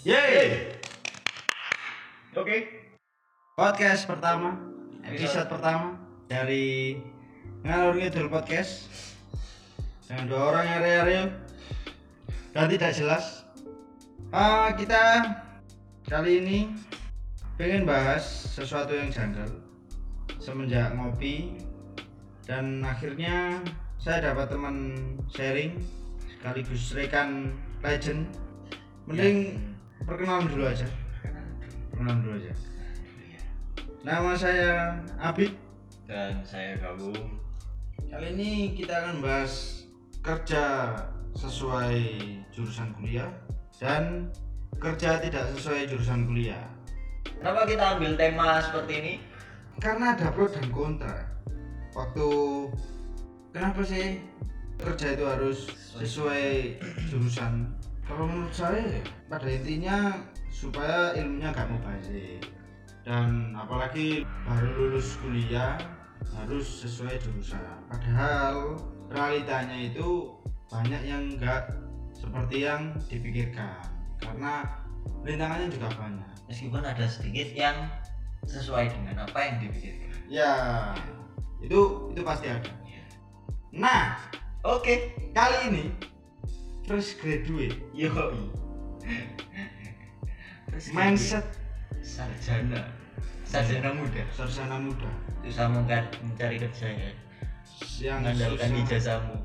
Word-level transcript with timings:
Yeay. 0.00 0.80
Oke. 2.32 2.88
Podcast 3.52 4.08
pertama, 4.08 4.56
episode 5.04 5.44
pertama 5.52 6.00
dari 6.24 6.96
Ngalur 7.60 8.00
Ngidul 8.00 8.32
Podcast 8.32 8.88
dengan 10.08 10.24
dua 10.32 10.42
orang 10.56 10.64
yang 10.64 10.80
area 11.04 11.22
dan 12.56 12.72
tidak 12.72 12.96
jelas. 12.96 13.44
Ah, 14.32 14.72
kita 14.72 15.36
kali 16.08 16.48
ini 16.48 16.72
pengen 17.60 17.84
bahas 17.84 18.24
sesuatu 18.56 18.96
yang 18.96 19.12
janggal 19.12 19.52
semenjak 20.40 20.96
ngopi 20.96 21.60
dan 22.48 22.80
akhirnya 22.88 23.60
saya 24.00 24.32
dapat 24.32 24.48
teman 24.48 24.96
sharing 25.28 25.76
sekaligus 26.24 26.96
rekan 26.96 27.52
legend 27.84 28.24
mending 29.04 29.69
perkenalan 30.04 30.46
dulu 30.48 30.64
aja. 30.68 30.88
Perkenalan 31.90 32.18
dulu 32.24 32.34
aja. 32.40 32.52
Nama 34.00 34.32
saya 34.32 34.96
Abid 35.20 35.52
Dan 36.08 36.40
saya 36.42 36.80
Gabung. 36.80 37.36
kali 38.10 38.34
ini 38.34 38.74
kita 38.74 38.90
akan 38.96 39.22
bahas 39.22 39.86
kerja 40.18 40.96
sesuai 41.38 42.00
jurusan 42.50 42.90
kuliah 42.98 43.30
dan 43.78 44.26
kerja 44.82 45.22
tidak 45.22 45.46
sesuai 45.54 45.86
jurusan 45.86 46.26
kuliah. 46.26 46.66
Kenapa 47.22 47.70
kita 47.70 47.84
ambil 47.96 48.18
tema 48.18 48.58
seperti 48.58 48.92
ini? 48.98 49.14
karena 49.80 50.12
ada 50.12 50.28
pro 50.28 50.44
dan 50.44 50.68
kontra. 50.68 51.24
Waktu 51.96 52.28
kenapa 53.56 53.80
sih 53.80 54.20
kerja 54.76 55.16
itu 55.16 55.24
harus 55.24 55.58
sesuai 55.96 56.76
jurusan 57.08 57.72
kalau 58.10 58.26
menurut 58.26 58.50
saya 58.50 58.82
ya, 58.82 59.02
pada 59.30 59.46
intinya 59.46 60.18
supaya 60.50 61.14
ilmunya 61.14 61.54
gak 61.54 61.70
mubazir. 61.70 62.42
Dan 63.06 63.54
apalagi 63.54 64.26
baru 64.42 64.66
lulus 64.74 65.14
kuliah 65.22 65.78
harus 66.34 66.66
sesuai 66.82 67.22
jurusan. 67.22 67.62
Padahal 67.86 68.76
realitanya 69.14 69.78
itu 69.78 70.34
banyak 70.68 71.02
yang 71.06 71.38
enggak 71.38 71.70
seperti 72.10 72.66
yang 72.66 72.98
dipikirkan. 73.06 73.78
Karena 74.18 74.66
rintangannya 75.22 75.70
juga 75.70 75.88
banyak. 75.94 76.34
Meskipun 76.50 76.82
ada 76.82 77.06
sedikit 77.06 77.48
yang 77.54 77.88
sesuai 78.44 78.90
dengan 78.90 79.22
apa 79.22 79.38
yang 79.38 79.56
dipikirkan. 79.62 80.10
ya 80.30 80.52
itu 81.62 82.10
itu 82.14 82.22
pasti 82.22 82.46
ada. 82.50 82.70
Nah 83.70 84.18
Oke. 84.60 85.16
kali 85.32 85.72
ini 85.72 85.84
fresh 86.90 87.22
graduate 87.22 87.78
Yo. 87.94 88.10
mindset 90.90 91.46
sarjana. 92.02 92.82
Sarjana 93.46 93.94
muda. 93.94 94.26
sarjana 94.34 94.74
muda 94.82 95.06
Susah 95.46 95.70
mencari 95.70 96.58
kerja 96.58 96.86
ya. 96.90 97.10
yang 98.02 98.26
Mengandalkan 98.26 98.74
ijazahmu. 98.82 99.38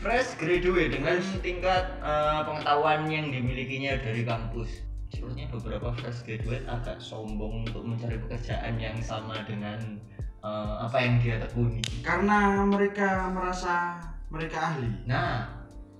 Fresh 0.00 0.40
graduate 0.40 0.96
dengan 0.96 1.20
tingkat 1.44 1.84
eh, 2.00 2.40
pengetahuan 2.48 3.12
yang 3.12 3.28
dimilikinya 3.28 4.00
dari 4.00 4.24
kampus. 4.24 4.88
Sepertinya 5.12 5.52
beberapa 5.52 5.92
fresh 6.00 6.24
graduate 6.24 6.64
agak 6.64 6.96
sombong 6.96 7.68
untuk 7.68 7.84
mencari 7.84 8.16
pekerjaan 8.24 8.80
yang 8.80 8.96
sama 9.04 9.44
dengan 9.44 10.00
eh, 10.40 10.74
apa 10.80 10.96
yang 10.96 11.20
dia 11.20 11.36
tekuni. 11.44 11.84
karena 12.00 12.64
mereka 12.64 13.28
merasa 13.36 14.00
mereka 14.32 14.72
ahli 14.72 14.88
Nah, 15.04 15.53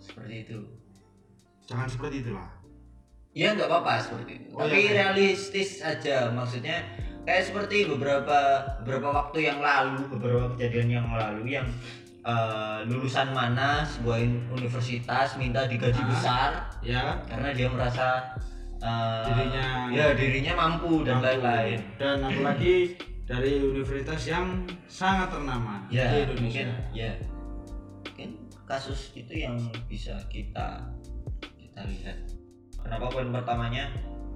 seperti 0.04 0.34
itu. 0.42 0.58
jangan 1.64 1.88
seperti 1.88 2.20
itulah 2.20 2.48
Ya 3.34 3.50
nggak 3.50 3.66
apa-apa 3.66 3.98
seperti 3.98 4.32
itu. 4.36 4.46
Oh, 4.54 4.62
Tapi 4.62 4.78
iya. 4.84 5.10
realistis 5.10 5.82
aja 5.82 6.30
maksudnya 6.30 6.86
kayak 7.24 7.42
seperti 7.42 7.82
beberapa 7.84 8.62
beberapa 8.78 9.10
waktu 9.10 9.42
yang 9.44 9.58
lalu, 9.58 10.06
beberapa 10.06 10.54
kejadian 10.54 10.88
yang 10.92 11.08
lalu 11.10 11.42
yang 11.50 11.66
eh, 12.22 12.78
lulusan 12.86 13.34
mana 13.34 13.82
sebuah 13.82 14.22
universitas 14.54 15.34
minta 15.34 15.66
digaji 15.66 15.98
Ah. 15.98 16.06
besar 16.06 16.50
ya 16.80 17.02
karena 17.26 17.50
dia 17.50 17.66
merasa 17.66 18.38
eh, 18.78 19.26
Dirinya 19.26 19.66
ya 19.90 20.06
dirinya 20.14 20.52
mampu 20.54 21.02
dan 21.02 21.18
lain-lain. 21.18 21.82
dan 21.96 22.22
apalagi 22.22 22.94
dari 23.24 23.58
universitas 23.58 24.20
yang 24.24 24.62
sangat 24.86 25.32
ternama 25.32 25.82
Ya, 25.88 26.06
di 26.22 26.38
mungkin 26.38 26.70
Indonesia 26.70 26.70
ya. 26.94 27.10
Kasus 28.64 29.12
itu 29.12 29.44
yang 29.44 29.56
bisa 29.88 30.16
kita 30.32 30.80
kita 31.60 31.80
lihat. 31.84 32.18
Kenapa 32.80 33.12
poin 33.12 33.28
pertamanya? 33.32 33.92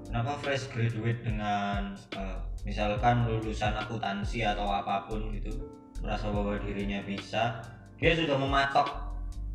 Kenapa 0.08 0.40
fresh 0.40 0.72
graduate 0.72 1.20
dengan 1.20 1.92
eh, 2.16 2.38
misalkan 2.64 3.28
lulusan 3.28 3.76
akuntansi 3.76 4.44
atau 4.44 4.68
apa 4.68 5.04
pun 5.08 5.32
gitu 5.36 5.52
merasa 6.00 6.30
bahwa 6.30 6.56
dirinya 6.62 7.02
bisa, 7.04 7.60
dia 8.00 8.14
sudah 8.16 8.38
mematok 8.38 8.88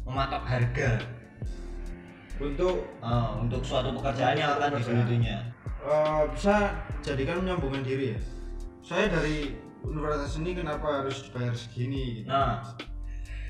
mematok 0.06 0.44
harga 0.46 1.02
untuk 2.38 2.86
eh, 3.02 3.30
untuk 3.42 3.62
suatu 3.66 3.94
pekerjaan 3.98 4.38
yang 4.38 4.58
akan 4.58 4.78
digelutinya. 4.78 5.38
eh, 5.86 6.22
bisa 6.34 6.74
jadikan 7.02 7.42
menyambungkan 7.42 7.82
diri 7.82 8.14
ya 8.14 8.20
saya 8.84 9.08
dari 9.08 9.56
universitas 9.88 10.36
ini 10.44 10.52
kenapa 10.60 11.04
harus 11.04 11.24
dibayar 11.24 11.56
segini 11.56 12.20
gitu. 12.22 12.28
Nah, 12.28 12.60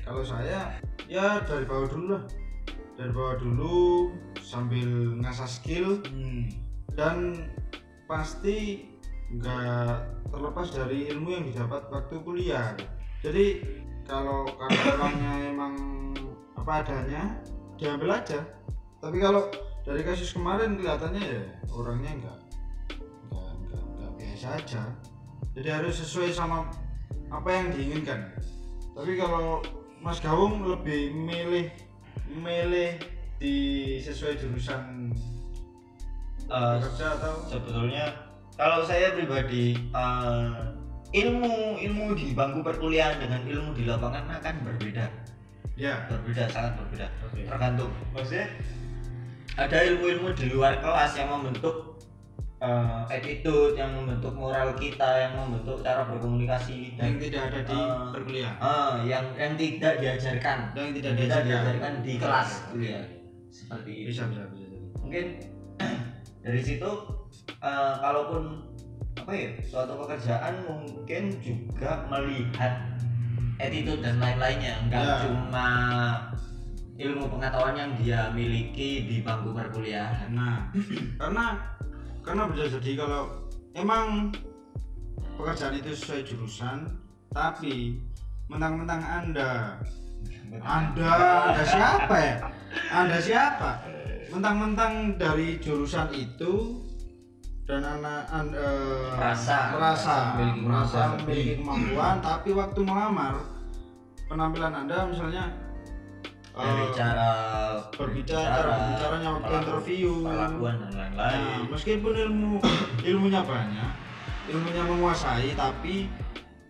kalau 0.04 0.20
saya 0.20 0.76
ya 1.08 1.40
dari 1.48 1.64
bawah 1.64 1.88
dulu 1.88 2.06
lah. 2.14 2.24
Dari 2.94 3.10
bawah 3.10 3.36
dulu 3.40 4.12
sambil 4.38 5.18
ngasah 5.18 5.48
skill. 5.48 6.04
Hmm, 6.04 6.52
dan 6.94 7.48
pasti 8.06 8.86
nggak 9.34 10.30
terlepas 10.30 10.68
dari 10.70 11.08
ilmu 11.10 11.28
yang 11.32 11.44
didapat 11.48 11.88
waktu 11.88 12.14
kuliah. 12.20 12.76
Jadi 13.24 13.64
kalau 14.04 14.44
orangnya 14.94 15.32
emang 15.48 15.74
apa 16.60 16.84
adanya 16.84 17.40
diambil 17.80 18.20
aja. 18.20 18.44
Tapi 19.00 19.16
kalau 19.18 19.48
dari 19.84 20.04
kasus 20.04 20.36
kemarin 20.36 20.76
kelihatannya 20.76 21.22
ya 21.24 21.44
orangnya 21.72 22.12
nggak 22.20 22.38
nggak 23.32 23.52
nggak 23.64 23.82
nggak 23.96 24.12
biasa 24.20 24.46
aja. 24.60 24.82
Jadi 25.56 25.68
harus 25.72 25.94
sesuai 26.04 26.30
sama 26.30 26.68
apa 27.32 27.48
yang 27.48 27.66
diinginkan. 27.72 28.20
Tapi 28.94 29.18
kalau 29.18 29.58
Mas 30.04 30.20
Gawung 30.20 30.68
lebih 30.68 31.16
milih 31.16 31.72
milih 32.28 33.00
di 33.40 33.56
sesuai 34.04 34.36
jurusan 34.36 35.08
eh, 36.44 36.76
kerja 36.76 37.16
atau? 37.16 37.40
sebetulnya 37.48 38.12
kalau 38.60 38.84
saya 38.84 39.16
pribadi 39.16 39.72
eh, 39.96 40.52
ilmu 41.24 41.80
ilmu 41.80 42.12
di 42.20 42.36
bangku 42.36 42.60
perkuliahan 42.60 43.16
dengan 43.16 43.48
ilmu 43.48 43.72
di 43.72 43.88
lapangan 43.88 44.28
akan 44.28 44.54
berbeda. 44.68 45.08
Ya. 45.72 46.04
Berbeda 46.12 46.52
sangat 46.52 46.76
berbeda. 46.84 47.08
Oke. 47.24 47.48
tergantung. 47.48 47.88
Maksudnya 48.12 48.52
ada 49.56 49.78
ilmu-ilmu 49.88 50.36
di 50.36 50.52
luar 50.52 50.84
kelas 50.84 51.16
yang 51.16 51.32
membentuk 51.32 51.96
eh, 52.64 53.12
attitude 53.12 53.74
yang 53.74 53.92
membentuk 53.92 54.32
moral 54.32 54.72
kita 54.74 55.04
yang 55.20 55.32
membentuk 55.36 55.80
cara 55.80 56.02
berkomunikasi 56.04 56.96
yang 56.96 57.14
dan 57.14 57.20
tidak 57.20 57.42
ada 57.44 57.60
di 57.62 57.76
Ah. 57.76 58.08
perkuliahan. 58.10 58.56
eh, 58.58 58.94
yang 59.06 59.24
yang 59.34 59.52
tidak 59.54 59.94
diajarkan. 59.98 60.58
Yang 60.72 60.88
tidak 60.90 60.94
tidak 60.94 61.12
diajarkan. 61.18 61.44
diajarkan 61.46 61.92
di 62.00 62.14
kelas. 62.16 62.50
Kuliah 62.68 63.04
seperti 63.48 63.90
itu. 63.94 64.08
Bisa 64.10 64.22
bisa 64.26 64.42
bisa 64.48 64.66
mungkin 64.96 65.26
dari 66.44 66.60
situ 66.60 66.90
eh, 67.60 67.94
kalaupun 67.98 68.42
apa 69.14 69.30
ya 69.30 69.50
suatu 69.62 69.94
pekerjaan 69.96 70.54
mungkin 70.60 71.22
juga 71.38 72.04
melihat 72.08 72.72
attitude 73.56 74.00
dan 74.00 74.18
lain-lainnya. 74.18 74.74
Nggak 74.84 75.00
Ya. 75.00 75.16
cuma 75.22 75.68
ilmu 76.94 77.26
pengetahuan 77.28 77.74
yang 77.74 77.90
dia 77.96 78.30
miliki 78.30 79.02
di 79.04 79.16
bangku 79.20 79.50
perkuliahan. 79.50 80.30
Nah 80.30 80.70
karena 81.20 81.46
karena 82.24 82.48
bisa 82.48 82.66
jadi 82.74 82.90
kalau 82.96 83.22
emang 83.72 84.32
pekerjaan 85.36 85.76
itu 85.76 85.92
sesuai 85.92 86.22
jurusan 86.24 86.78
tapi 87.30 88.00
mentang-mentang 88.46 89.00
anda 89.00 89.76
anda 90.56 91.08
anda 91.50 91.64
siapa 91.64 92.16
ya? 92.16 92.34
Anda 92.90 93.18
siapa? 93.18 93.70
Mentang-mentang 94.30 94.92
dari 95.14 95.58
jurusan 95.58 96.08
itu 96.10 96.80
dan 97.64 97.80
anak 97.80 98.24
an- 98.28 98.52
eh, 98.52 99.08
Merasa- 99.14 99.72
merasa 99.72 100.14
merasa 100.54 101.00
memiliki 101.18 101.58
kemampuan 101.58 102.20
tapi 102.20 102.52
waktu 102.52 102.80
melamar 102.80 103.34
penampilan 104.26 104.74
anda 104.74 105.08
misalnya 105.08 105.48
dari 106.54 106.86
eh, 106.86 106.90
cara 106.94 107.30
berbicara 107.90 108.62
cara 108.62 108.70
berbicaranya 108.78 109.28
waktu 109.34 109.52
interview 109.58 110.10
perlakuan 110.22 110.76
dan 110.86 110.90
Nah, 110.94 110.98
lain-lain 111.10 111.66
meskipun 111.70 112.14
ilmu 112.14 112.52
ilmunya 113.02 113.42
banyak, 113.42 113.90
ilmunya 114.50 114.82
menguasai, 114.86 115.50
tapi 115.58 116.06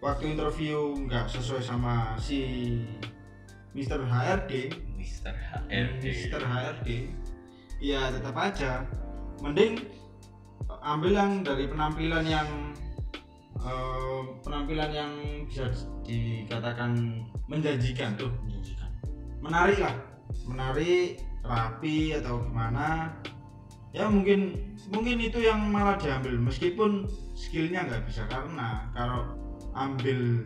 waktu 0.01 0.37
interview 0.37 0.97
nggak 1.05 1.29
sesuai 1.29 1.61
sama 1.65 2.17
si 2.17 2.81
Mr. 3.77 4.05
HRD, 4.09 4.73
Mister 4.97 5.33
HRD 5.37 6.05
Mr. 6.29 6.41
HRD, 6.41 6.89
ya 7.85 8.09
tetap 8.09 8.37
aja 8.41 8.89
mending 9.45 9.85
ambil 10.81 11.13
yang 11.13 11.45
dari 11.45 11.69
penampilan 11.69 12.25
yang 12.25 12.49
eh, 13.61 14.21
penampilan 14.41 14.91
yang 14.93 15.13
bisa 15.45 15.69
dikatakan 16.05 17.21
menjanjikan 17.49 18.17
tuh 18.17 18.33
menjanjikan 18.45 18.84
menarik 19.45 19.79
lah. 19.79 19.95
Menarik 20.49 21.21
rapi 21.45 22.17
atau 22.17 22.41
gimana. 22.41 23.13
Ya 23.93 24.09
mungkin 24.09 24.57
mungkin 24.89 25.21
itu 25.21 25.45
yang 25.45 25.69
malah 25.69 26.01
diambil. 26.01 26.41
Meskipun 26.41 27.05
skillnya 27.37 27.85
nggak 27.85 28.09
bisa 28.09 28.25
karena 28.33 28.89
kalau 28.97 29.37
ambil 29.77 30.41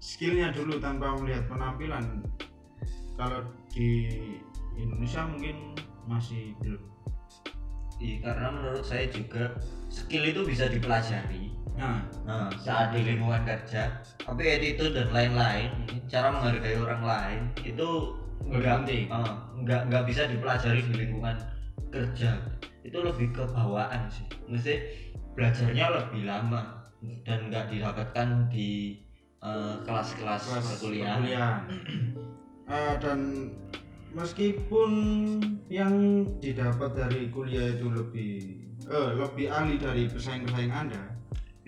skillnya 0.00 0.50
dulu 0.50 0.80
tanpa 0.80 1.14
melihat 1.20 1.44
penampilan 1.46 2.24
kalau 3.18 3.44
di 3.70 4.08
Indonesia 4.80 5.28
mungkin 5.28 5.76
masih 6.08 6.56
belum. 6.64 6.82
Iya, 7.98 8.30
karena 8.30 8.48
menurut 8.54 8.86
saya 8.86 9.10
juga 9.10 9.58
skill 9.90 10.30
itu 10.30 10.46
bisa 10.46 10.70
dipelajari. 10.70 11.50
Nah. 11.74 12.06
Nah, 12.26 12.46
saat 12.58 12.94
di 12.94 13.06
lingkungan 13.06 13.42
kerja 13.46 14.02
tapi 14.18 14.44
attitude 14.44 14.92
dan 14.92 15.08
lain-lain 15.14 15.70
cara 16.10 16.28
menghargai 16.34 16.76
orang 16.76 17.02
lain 17.06 17.42
itu 17.62 18.18
nggak 18.46 18.86
eh, 18.86 19.06
nggak 19.64 19.82
nggak 19.90 20.04
bisa 20.06 20.30
dipelajari 20.30 20.80
di 20.86 20.94
lingkungan 20.94 21.36
kerja. 21.90 22.38
Itu 22.86 23.02
lebih 23.02 23.34
ke 23.34 23.44
bawaan 23.50 24.08
sih. 24.08 24.26
Mesti 24.46 24.74
belajarnya 25.34 25.86
lebih 25.92 26.22
lama 26.26 26.86
dan 27.26 27.50
nggak 27.50 27.70
didapatkan 27.74 28.48
di 28.52 29.00
eh, 29.42 29.74
kelas-kelas 29.82 30.42
kelas 30.46 30.64
perkuliahan. 30.78 31.62
Eh, 32.68 33.00
dan 33.00 33.48
meskipun 34.12 34.92
yang 35.72 36.28
didapat 36.36 36.92
dari 36.92 37.32
kuliah 37.32 37.72
itu 37.72 37.88
lebih 37.88 38.60
eh, 38.84 39.10
lebih 39.16 39.48
ahli 39.48 39.80
dari 39.80 40.04
pesaing-pesaing 40.04 40.68
anda 40.68 41.00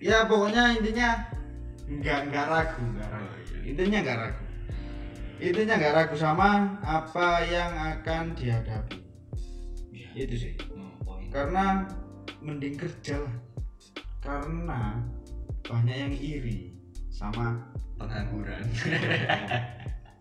ya 0.01 0.25
pokoknya 0.25 0.81
intinya 0.81 1.25
nggak 1.89 2.21
nggak 2.33 2.47
ragu 2.49 2.85
nggak 2.97 3.09
ragu. 3.13 3.55
Intinya 3.65 3.99
nggak 4.05 4.19
ragu 4.29 4.45
intinya 5.41 5.75
nggak 5.81 5.95
ragu 5.97 6.17
sama 6.21 6.77
apa 6.85 7.49
yang 7.49 7.73
akan 7.73 8.37
dihadapi. 8.37 9.01
Itu 10.13 10.37
sih. 10.37 10.53
Hmm, 10.69 11.01
poin. 11.01 11.25
karena 11.33 11.89
mending 12.45 12.77
kerja 12.77 13.25
lah. 13.25 13.37
Karena 14.21 15.01
banyak 15.65 15.97
yang 15.97 16.15
iri 16.15 16.77
sama 17.09 17.57
pengangguran. 17.97 18.65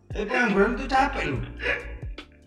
Eh 0.10 0.25
pengangguran 0.25 0.74
itu 0.74 0.89
capek 0.89 1.24
loh. 1.30 1.44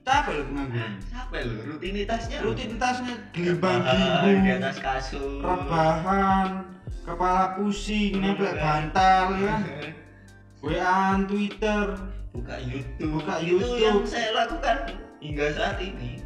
Capek 0.03 0.33
loh 0.35 0.45
pengangguran. 0.51 0.93
Capek 1.07 1.41
loh 1.47 1.59
rutinitasnya 1.71 2.39
rutinitasnya 2.43 3.15
gelimbang 3.31 3.87
Rebahan 3.87 4.43
di 4.43 4.51
atas 4.51 4.77
kasur. 4.83 5.39
Rebahan 5.39 6.67
kepala 7.07 7.55
pusing 7.55 8.19
nemplek 8.19 8.59
bantal 8.59 9.27
ya. 9.39 9.57
Kan 10.63 11.27
WA 11.27 11.27
Twitter 11.27 11.87
buka 12.33 12.57
YouTube. 12.65 13.21
Buka 13.21 13.35
itu 13.39 13.61
YouTube. 13.61 13.81
yang 13.85 13.99
saya 14.09 14.29
lakukan 14.33 14.77
hingga 15.21 15.47
saat 15.53 15.79
ini. 15.79 16.19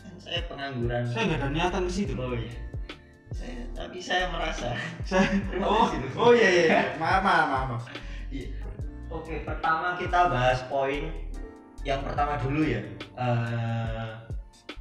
Kan 0.00 0.14
saya 0.16 0.40
pengangguran. 0.48 1.04
Saya 1.12 1.22
nggak 1.28 1.40
ada 1.44 1.48
niatan 1.52 1.82
ke 1.86 1.92
situ. 1.92 2.12
Oh 2.16 2.32
iya. 2.32 2.52
Saya 3.36 3.60
tapi 3.76 3.98
saya 4.00 4.24
merasa. 4.32 4.72
Saya 5.04 5.28
oh 5.68 5.92
oh 6.16 6.30
iya 6.32 6.48
iya 6.48 6.64
iya. 6.64 6.80
maaf 7.00 7.20
maaf 7.20 7.46
maaf. 7.48 7.82
Iya. 8.28 8.52
oke 9.08 9.40
pertama 9.40 9.96
kita 9.96 10.28
bahas 10.28 10.60
poin 10.68 11.08
yang 11.84 12.00
pertama 12.04 12.36
dulu 12.40 12.64
ya. 12.64 12.82
Eh, 13.16 14.08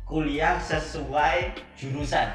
kuliah 0.08 0.56
sesuai 0.60 1.52
jurusan 1.76 2.32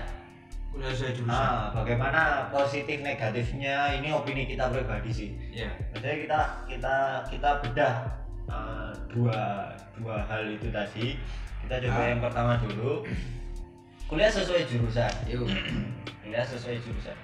udah 0.73 0.89
saya 0.91 1.13
jurusan 1.13 1.29
nah 1.29 1.69
bagaimana 1.71 2.21
positif 2.49 3.01
negatifnya 3.01 3.93
ini 3.95 4.09
opini 4.11 4.45
kita 4.45 4.69
pribadi 4.69 5.11
sih 5.11 5.31
ya 5.53 5.69
Biasanya 5.93 6.17
kita 6.19 6.41
kita 6.67 6.95
kita 7.29 7.51
bedah 7.61 7.95
uh, 8.49 8.91
dua 9.09 9.69
dua 9.95 10.25
hal 10.25 10.49
itu 10.49 10.69
tadi. 10.69 11.21
Kita 11.63 11.79
coba 11.79 11.95
Ah. 11.95 12.09
yang 12.09 12.21
pertama 12.21 12.53
dulu. 12.59 13.05
Kuliah 14.09 14.29
sesuai 14.29 14.67
jurusan. 14.67 15.13
yuk 15.25 15.47
Kuliah 16.25 16.43
sesuai 16.43 16.81
jurusan. 16.81 17.15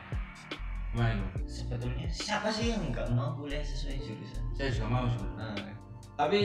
gimana 0.88 1.12
itu 1.12 1.26
Sebetulnya 1.44 2.06
siapa 2.08 2.48
sih 2.48 2.72
yang 2.72 2.88
nggak 2.88 3.12
mau 3.12 3.32
kuliah 3.34 3.60
sesuai 3.60 3.96
jurusan? 3.98 4.40
saya 4.52 4.68
juga 4.70 4.86
mau 4.88 5.04
sebenarnya 5.04 5.36
Nah, 5.36 5.72
tapi 6.14 6.40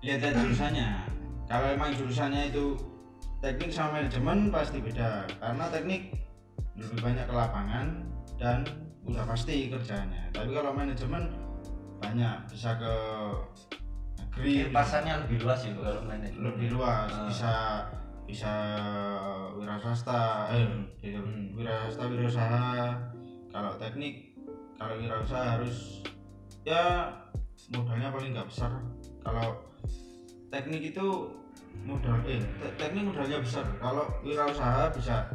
lihat 0.00 0.18
lihat 0.20 0.34
jurusannya 0.36 0.88
kalau 1.44 1.66
emang 1.70 1.90
jurusannya 1.92 2.50
itu 2.50 2.74
teknik 3.38 3.70
sama 3.70 4.00
manajemen 4.00 4.50
pasti 4.50 4.78
beda 4.80 5.08
karena 5.38 5.64
teknik 5.70 6.02
lebih 6.76 6.98
banyak 7.00 7.24
ke 7.24 7.34
lapangan 7.34 7.86
dan 8.36 8.58
udah 9.02 9.24
pasti 9.24 9.68
kerjanya 9.68 10.28
tapi 10.30 10.50
kalau 10.50 10.70
manajemen 10.70 11.30
banyak 11.96 12.36
bisa 12.46 12.76
ke 12.76 12.94
negeri 14.18 14.68
pasarnya 14.68 15.24
lebih 15.24 15.40
luas 15.42 15.60
ya 15.62 15.72
kalau 15.72 16.02
manajemen. 16.04 16.42
lebih 16.44 16.68
luas 16.70 17.08
Ah. 17.08 17.24
bisa 17.26 17.52
bisa 18.26 18.52
wira 19.54 19.78
swasta 19.78 20.50
eh 20.50 20.66
Hmm. 20.66 20.82
gitu. 20.98 21.16
Hmm. 21.16 21.54
wira 21.54 21.86
swasta 21.86 22.04
wirausaha 22.06 22.66
kalau 23.48 23.72
teknik 23.78 24.34
kalau 24.76 24.94
wirausaha 24.98 25.44
harus 25.56 26.02
ya 26.62 27.08
modalnya 27.70 28.10
paling 28.10 28.34
nggak 28.34 28.48
besar 28.50 28.72
kalau 29.22 29.56
teknik 30.50 30.92
itu 30.92 31.06
modal 31.80 32.18
eh 32.26 32.42
te- 32.42 32.74
teknik 32.76 33.02
modalnya 33.06 33.38
besar 33.38 33.64
kalau 33.78 34.04
wirausaha 34.20 34.90
bisa 34.90 35.30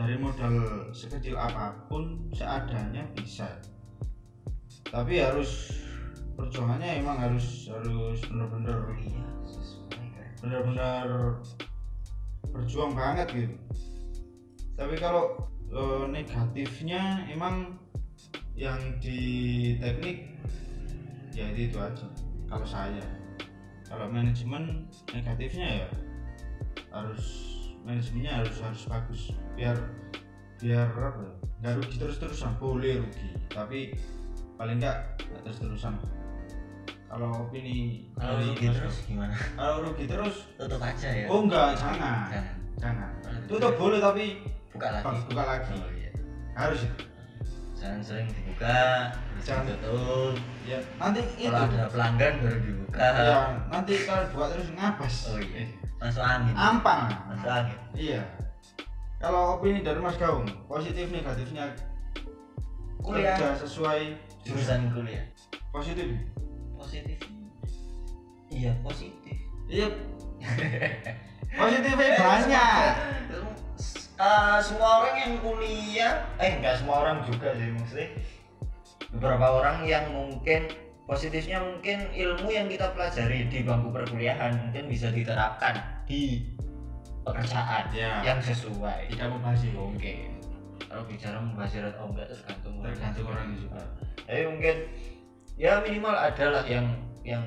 dari 0.00 0.16
modal 0.16 0.88
sekecil 0.96 1.36
apa 1.36 1.76
pun 1.92 2.24
seadanya 2.32 3.04
bisa. 3.12 3.44
Tapi 4.88 5.20
harus 5.20 5.76
perjuangannya 6.40 7.04
emang 7.04 7.20
harus 7.20 7.68
harus 7.68 8.24
bener-bener 8.24 8.80
kan. 8.96 9.28
benar-benar 10.40 11.36
berjuang 12.48 12.96
banget 12.96 13.28
gitu. 13.28 13.56
Tapi 14.72 14.96
kalau 14.96 15.36
eh, 15.68 16.04
negatifnya 16.08 17.28
emang 17.28 17.76
yang 18.56 18.80
di 19.04 19.20
teknik 19.84 20.32
ya 21.36 21.44
itu, 21.52 21.68
itu 21.68 21.76
aja. 21.76 22.08
Kalau 22.48 22.64
saya 22.64 23.04
kalau 23.84 24.08
manajemen 24.08 24.88
negatifnya 25.12 25.84
ya 25.84 25.88
harus 26.88 27.49
manajemennya 27.82 28.32
harus 28.38 28.56
harus 28.58 28.82
bagus 28.86 29.22
biar 29.54 29.76
biar 30.56 30.86
apa 30.86 31.20
ya, 31.20 31.32
nggak 31.60 31.72
rugi 31.80 31.96
terus-terusan 31.96 32.52
boleh 32.56 33.00
rugi 33.00 33.28
tapi 33.48 33.96
paling 34.54 34.76
nggak 34.76 34.96
nggak 35.18 35.40
terus-terusan 35.42 35.96
kalau 37.06 37.42
opini 37.42 38.06
Kalau 38.14 38.38
rugi 38.38 38.64
Mas 38.64 38.76
terus 38.76 38.96
gimana? 39.02 39.34
kalau 39.56 39.76
rugi 39.82 40.04
terus 40.06 40.36
Tutup 40.54 40.78
aja 40.78 41.08
ya. 41.10 41.26
oh 41.26 41.40
enggak 41.42 41.68
jangan 41.74 42.28
Jangan. 42.78 43.10
jangan 43.24 43.40
tutup 43.44 43.74
boleh 43.74 43.98
tapi 43.98 44.24
Buka 44.70 44.88
lagi. 44.94 45.18
buka 45.26 45.42
lagi 45.42 45.72
Oh 45.74 45.90
iya. 45.92 46.10
harus 46.54 46.80
itu 46.84 46.96
Jangan 47.74 48.00
sering 48.04 48.28
dibuka, 48.28 49.08
terus 49.08 49.42
Jangan. 49.42 49.64
ditutup. 49.72 50.36
ya 50.62 50.78
nanti 50.94 51.20
itu 51.34 51.48
Kalau 51.48 51.64
ada 51.66 51.88
pelanggan 51.88 52.32
baru 52.38 52.58
dibuka. 52.60 52.98
ya 53.00 53.40
nanti 53.66 53.92
kalau 54.04 54.24
buka 54.30 54.46
terus 54.52 54.68
ngabas 54.70 55.14
Oh 55.26 55.38
iya. 55.40 55.64
Masuk 56.00 56.22
angin. 56.22 56.54
ampang 56.56 57.12
Masuk 57.28 57.46
angin. 57.46 57.78
iya 57.94 58.22
kalau 59.20 59.54
opini 59.54 59.80
dari 59.80 60.00
Mas 60.00 60.16
Gaung 60.16 60.48
positif 60.64 61.08
negatifnya 61.08 61.76
Kuliah. 62.98 63.36
kerja 63.36 63.56
sesuai 63.58 64.16
Jurusan 64.40 64.88
kuliah. 64.90 65.24
positif 65.70 66.08
Positif. 66.74 67.20
Iya 68.48 68.72
positif. 68.80 69.36
iya 69.68 69.86
positifnya 71.52 72.10
banyak 72.22 72.94
Eh, 74.20 74.58
semua 74.60 75.00
orang 75.00 75.16
yang 75.16 75.34
kuliah, 75.40 76.28
eh 76.36 76.60
enggak 76.60 76.76
semua 76.76 77.00
orang 77.00 77.24
juga 77.24 77.56
sih 77.56 77.72
maksudnya. 77.72 78.08
Beberapa 79.10 79.46
orang 79.50 79.88
yang 79.88 80.12
mungkin 80.12 80.68
positifnya 81.10 81.58
mungkin 81.58 82.06
ilmu 82.14 82.54
yang 82.54 82.70
kita 82.70 82.94
pelajari 82.94 83.50
di 83.50 83.66
bangku 83.66 83.90
perkuliahan 83.90 84.54
mungkin 84.54 84.86
bisa 84.86 85.10
diterapkan 85.10 85.74
di 86.06 86.54
pekerjaan 87.26 87.90
ya 87.90 88.22
yang 88.22 88.38
sesuai. 88.38 89.10
tidak 89.10 89.26
itu 89.26 89.74
Oke. 89.74 90.14
Kalau 90.86 91.02
bicara 91.06 91.38
membahas 91.42 91.90
atau 91.90 92.10
enggak 92.10 92.30
tergantung 92.30 92.74
orang. 92.78 92.94
tergantung 92.94 93.26
orang 93.30 93.48
juga 93.58 93.82
Tapi 94.26 94.42
mungkin 94.46 94.76
ya 95.58 95.72
minimal 95.82 96.14
adalah 96.14 96.62
yang 96.66 96.86
yang 97.26 97.42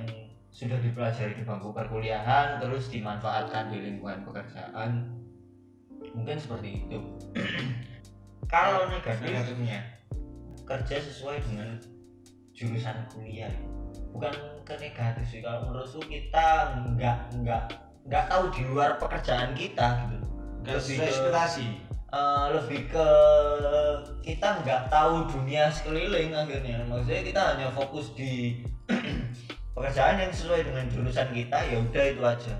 sudah 0.51 0.77
dipelajari 0.83 1.33
di 1.39 1.43
bangku 1.47 1.71
perkuliahan 1.71 2.59
terus 2.59 2.91
dimanfaatkan 2.91 3.71
di 3.71 3.79
lingkungan 3.79 4.27
pekerjaan 4.27 5.07
mungkin 6.11 6.35
seperti 6.35 6.83
itu. 6.83 6.99
Kalau 8.53 8.91
negatif 8.91 9.23
Negatifnya. 9.23 9.79
kerja 10.67 10.95
sesuai 10.99 11.41
dengan 11.47 11.79
jurusan 12.53 12.95
kuliah. 13.11 13.51
Bukan 14.13 14.33
ke 14.61 14.73
negatif 14.77 15.25
sih 15.27 15.41
kalau 15.41 15.67
menurutku 15.67 15.99
kita 16.05 16.77
nggak 16.93 17.17
nggak 17.41 17.63
nggak 18.05 18.23
tahu 18.29 18.53
di 18.53 18.61
luar 18.69 18.95
pekerjaan 19.01 19.57
kita 19.57 20.05
gitu. 20.05 20.17
Nggak 20.63 20.75
lebih 20.79 20.95
ke- 20.95 21.07
ekspektasi? 21.09 21.67
eh, 22.13 22.45
lebih 22.53 22.81
ke 22.93 23.07
kita 24.21 24.61
nggak 24.61 24.81
tahu 24.87 25.25
dunia 25.33 25.65
sekeliling 25.67 26.29
akhirnya. 26.31 26.85
Maksudnya 26.85 27.21
kita 27.25 27.41
hanya 27.41 27.67
fokus 27.73 28.13
di 28.13 28.61
pekerjaan 29.75 30.21
yang 30.21 30.29
sesuai 30.29 30.61
dengan 30.69 30.85
jurusan 30.93 31.33
kita 31.33 31.57
ya 31.57 31.77
udah 31.81 32.05
itu 32.05 32.21
aja. 32.21 32.53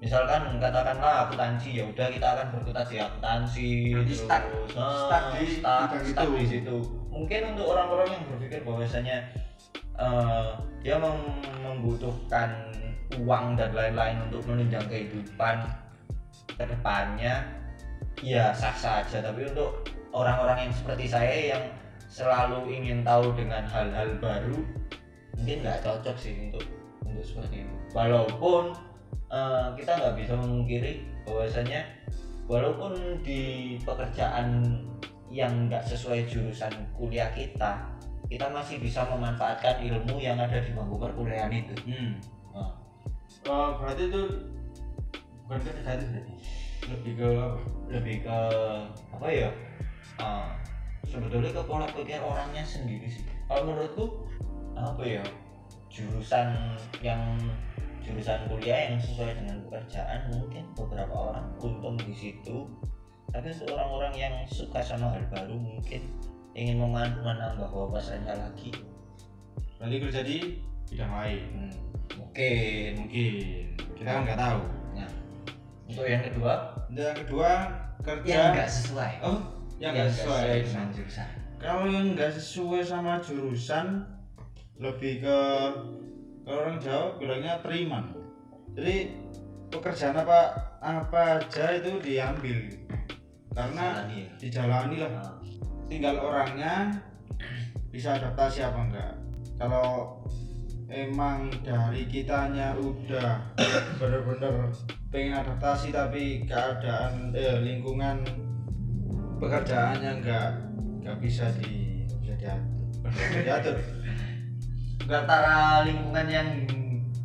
Misalkan 0.00 0.58
katakanlah 0.58 1.28
akuntansi 1.28 1.76
ya 1.76 1.84
udah 1.86 2.08
kita 2.08 2.24
akan 2.24 2.46
berkutat 2.56 2.88
di 2.88 2.96
akuntansi 2.98 3.68
terus, 3.94 4.26
stuck- 4.26 4.48
eh, 4.74 6.00
stuck 6.10 6.30
di 6.34 6.46
situ 6.48 6.76
mungkin 7.20 7.52
untuk 7.52 7.76
orang-orang 7.76 8.08
yang 8.16 8.24
berpikir 8.32 8.64
bahwasanya 8.64 9.28
eh, 10.00 10.48
dia 10.80 10.96
mem- 10.96 11.44
membutuhkan 11.60 12.72
uang 13.20 13.60
dan 13.60 13.76
lain-lain 13.76 14.16
untuk 14.24 14.40
menunjang 14.48 14.88
kehidupan 14.88 15.68
ke 16.56 16.64
depannya 16.64 17.44
ya 18.24 18.56
sah-sah 18.56 19.04
aja. 19.04 19.20
Tapi 19.20 19.52
untuk 19.52 19.84
orang-orang 20.16 20.68
yang 20.68 20.72
seperti 20.72 21.12
saya 21.12 21.36
yang 21.56 21.64
selalu 22.08 22.72
ingin 22.72 23.04
tahu 23.04 23.36
dengan 23.36 23.68
hal-hal 23.68 24.16
baru 24.18 24.64
mungkin 25.36 25.56
nggak 25.60 25.84
cocok 25.84 26.16
sih 26.16 26.48
untuk 26.48 26.64
untuk 27.04 27.24
seperti 27.24 27.68
itu. 27.68 27.74
Walaupun 27.92 28.72
eh, 29.28 29.66
kita 29.76 29.92
nggak 30.00 30.16
bisa 30.16 30.32
memungkiri 30.40 31.04
bahwasanya 31.28 31.84
walaupun 32.48 33.20
di 33.20 33.76
pekerjaan 33.84 34.80
yang 35.30 35.70
nggak 35.70 35.86
sesuai 35.86 36.26
jurusan 36.26 36.74
kuliah 36.98 37.30
kita 37.30 37.86
kita 38.30 38.46
masih 38.46 38.78
bisa 38.78 39.02
memanfaatkan 39.10 39.82
ilmu 39.82 40.22
yang 40.22 40.38
ada 40.38 40.62
di 40.62 40.70
bangku 40.70 40.94
perkuliahan 41.02 41.50
itu. 41.50 41.74
Hmm. 41.90 42.14
Nah, 42.54 42.70
Oh, 43.50 43.74
berarti 43.82 44.06
itu 44.06 44.22
bukan 45.42 45.58
ke 45.64 45.70
negatif 45.82 46.06
berarti 46.12 46.34
lebih 46.92 47.12
ke 47.18 47.30
lebih 47.90 48.16
ke 48.22 48.38
apa 49.10 49.26
ya? 49.26 49.50
Eh, 50.22 50.50
sebetulnya 51.08 51.50
ke 51.50 51.62
pola 51.66 51.90
pikir 51.90 52.22
orangnya 52.22 52.62
sendiri 52.62 53.10
sih. 53.10 53.26
Kalau 53.50 53.66
menurutku 53.66 54.06
apa 54.78 55.02
ya? 55.02 55.24
Jurusan 55.90 56.78
yang 57.02 57.18
jurusan 57.98 58.46
kuliah 58.46 58.94
yang 58.94 58.96
sesuai 59.02 59.42
dengan 59.42 59.58
pekerjaan 59.66 60.30
mungkin 60.30 60.64
beberapa 60.78 61.34
orang 61.34 61.50
untung 61.58 61.98
di 61.98 62.14
situ 62.14 62.70
tapi 63.30 63.46
untuk 63.54 63.68
orang-orang 63.74 64.14
yang 64.18 64.34
suka 64.50 64.82
sama 64.82 65.14
hal 65.14 65.22
baru 65.30 65.54
mungkin 65.54 66.02
ingin 66.58 66.82
menambah 66.82 67.70
wawasannya 67.70 68.34
lagi. 68.34 68.74
Berarti 69.78 69.96
kerja 70.02 70.20
di 70.26 70.38
bidang 70.90 71.12
lain? 71.14 71.42
Hmm, 71.54 71.72
mungkin 72.18 72.90
mungkin. 73.06 73.64
Kita 73.94 74.08
kan 74.10 74.20
nggak 74.26 74.40
tahu. 74.40 74.60
Nah 74.98 75.10
untuk 75.86 76.06
yang 76.10 76.24
kedua? 76.26 76.52
Untuk 76.90 77.04
yang 77.06 77.18
kedua 77.22 77.50
kerja 78.02 78.30
yang 78.34 78.52
nggak 78.58 78.70
sesuai. 78.70 79.12
Oh 79.22 79.40
yang 79.80 79.96
nggak 79.96 80.10
sesuai 80.12 80.50
dengan 80.66 80.86
jurusan. 80.92 81.28
Kalau 81.60 81.84
yang 81.88 82.06
nggak 82.12 82.32
sesuai 82.36 82.82
sama 82.84 83.22
jurusan 83.22 83.86
lebih 84.80 85.24
ke 85.24 85.38
kalau 86.44 86.58
orang 86.66 86.76
Jawa 86.82 87.14
bilangnya 87.16 87.62
teriman. 87.62 88.10
Jadi 88.74 89.12
pekerjaan 89.70 90.18
apa 90.18 90.40
apa 90.82 91.20
aja 91.38 91.78
itu 91.78 92.00
diambil 92.00 92.58
karena 93.54 93.84
Jalani 94.06 94.16
ya. 94.22 94.30
dijalani 94.38 94.96
lah. 95.02 95.10
Nah, 95.10 95.34
tinggal 95.90 96.16
orangnya 96.22 96.74
bisa 97.94 98.14
adaptasi 98.14 98.62
apa 98.62 98.80
enggak. 98.86 99.12
Kalau 99.60 100.20
emang 100.90 101.50
dari 101.62 102.06
kitanya 102.06 102.74
udah 102.78 103.42
bener-bener 103.98 104.70
pengen 105.10 105.34
adaptasi 105.42 105.90
tapi 105.90 106.46
keadaan 106.46 107.34
eh, 107.34 107.58
lingkungan 107.58 108.22
pekerjaannya 109.42 110.22
enggak 110.22 110.50
enggak 111.02 111.16
bisa 111.18 111.50
di 111.58 112.06
bisa 112.22 112.34
diatur. 112.38 112.78
Bisa 113.10 113.40
diatur. 113.42 113.76
Antara 115.10 115.82
lingkungan 115.82 116.26
yang 116.30 116.48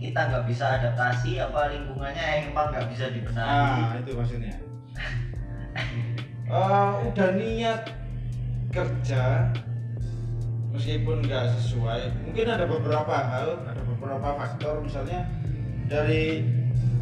kita 0.01 0.21
nggak 0.29 0.45
bisa 0.49 0.81
adaptasi 0.81 1.37
apa 1.37 1.69
lingkungannya 1.69 2.23
yang 2.25 2.41
emang 2.49 2.73
nggak 2.73 2.89
bisa 2.89 3.13
dibenahi. 3.13 3.81
Nah 3.81 3.97
itu 4.01 4.11
maksudnya 4.17 4.55
Eh, 6.55 6.91
udah 7.11 7.29
niat 7.35 7.81
kerja 8.71 9.51
meskipun 10.71 11.23
nggak 11.27 11.51
sesuai 11.51 12.11
mungkin 12.27 12.47
ada 12.47 12.63
beberapa 12.67 13.11
hal 13.11 13.59
ada 13.67 13.83
beberapa 13.83 14.39
faktor 14.39 14.79
misalnya 14.79 15.27
dari 15.91 16.47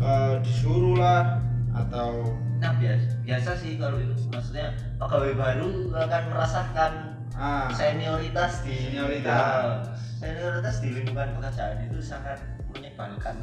eh, 0.01 0.33
disuruh 0.41 0.97
lah 0.97 1.37
atau 1.69 2.33
nah 2.57 2.73
biasa 2.81 3.21
biasa 3.21 3.49
sih 3.53 3.77
kalau 3.77 4.01
itu 4.01 4.13
maksudnya 4.33 4.73
pegawai 4.97 5.37
baru 5.37 5.69
akan 6.01 6.23
merasakan 6.33 6.91
ah 7.37 7.69
senioritas 7.69 8.65
di 8.65 8.89
Senioritas. 8.89 9.85
Ya, 9.85 10.33
senioritas 10.33 10.75
di 10.81 10.89
lingkungan 10.97 11.29
pekerjaan 11.37 11.77
itu 11.89 12.01
sangat 12.01 12.41
menyebalkan 12.73 13.37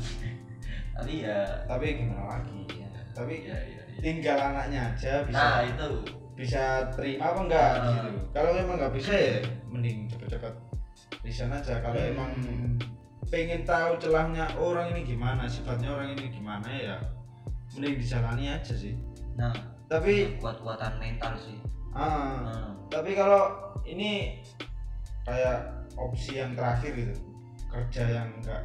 tapi 0.99 1.23
ya 1.23 1.47
tapi 1.71 2.03
gimana 2.03 2.39
lagi 2.39 2.67
ya, 2.83 2.89
tapi 3.15 3.47
ya, 3.47 3.55
ya. 3.55 3.83
Tinggal 4.01 4.37
anaknya 4.37 4.91
aja 4.91 5.23
bisa 5.23 5.39
nah 5.39 5.61
itu. 5.63 5.89
bisa 6.35 6.65
terima 6.91 7.29
apa 7.29 7.41
enggak? 7.45 7.71
Di 7.71 7.81
Ah. 7.81 7.93
situ 7.93 8.11
kalau 8.33 8.51
emang 8.55 8.77
nggak 8.77 8.95
bisa 8.97 9.13
ya 9.13 9.37
mending 9.69 10.09
cepet-cepet 10.09 10.55
resign 11.21 11.53
aja. 11.53 11.75
Kalau 11.79 12.01
Hmm. 12.01 12.11
emang 12.11 12.31
pengen 13.29 13.63
tahu 13.63 13.95
celahnya 13.97 14.49
orang 14.57 14.91
ini 14.91 15.05
gimana 15.07 15.45
sifatnya 15.45 15.93
orang 15.93 16.17
ini 16.17 16.27
gimana 16.29 16.67
ya 16.67 16.97
mending 17.71 18.01
dijalani 18.01 18.51
aja 18.51 18.73
sih. 18.73 18.97
Nah 19.37 19.53
tapi 19.87 20.41
kuat-kuatan 20.41 20.97
mental 20.97 21.37
sih. 21.37 21.61
Ah, 21.91 22.41
Nah, 22.41 22.71
tapi 22.89 23.13
kalau 23.13 23.51
ini 23.83 24.41
kayak 25.23 25.61
opsi 25.95 26.39
yang 26.39 26.55
terakhir 26.55 26.95
gitu 26.95 27.15
kerja 27.67 28.03
yang 28.17 28.29
enggak 28.35 28.63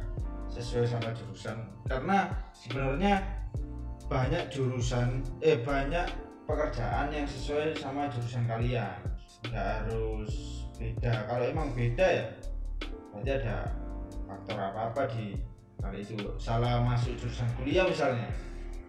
sesuai 0.48 0.86
sama 0.88 1.10
jurusan. 1.12 1.58
Karena 1.84 2.30
sebenarnya 2.50 3.20
banyak 4.06 4.46
jurusan 4.54 5.22
eh 5.42 5.58
banyak 5.66 6.06
pekerjaan 6.46 7.10
yang 7.10 7.26
sesuai 7.26 7.74
sama 7.74 8.06
jurusan 8.06 8.46
kalian. 8.46 8.98
Nggak 9.50 9.66
harus 9.82 10.62
beda. 10.78 11.12
Kalau 11.26 11.44
emang 11.44 11.68
beda 11.74 12.06
ya 12.06 12.26
berarti 13.10 13.30
ada 13.42 13.72
faktor 14.28 14.58
apa 14.60 14.80
apa 14.94 15.02
di 15.10 15.34
hal 15.82 15.92
itu. 15.98 16.14
Salah 16.38 16.86
masuk 16.86 17.18
jurusan 17.18 17.50
kuliah 17.58 17.86
misalnya. 17.86 18.30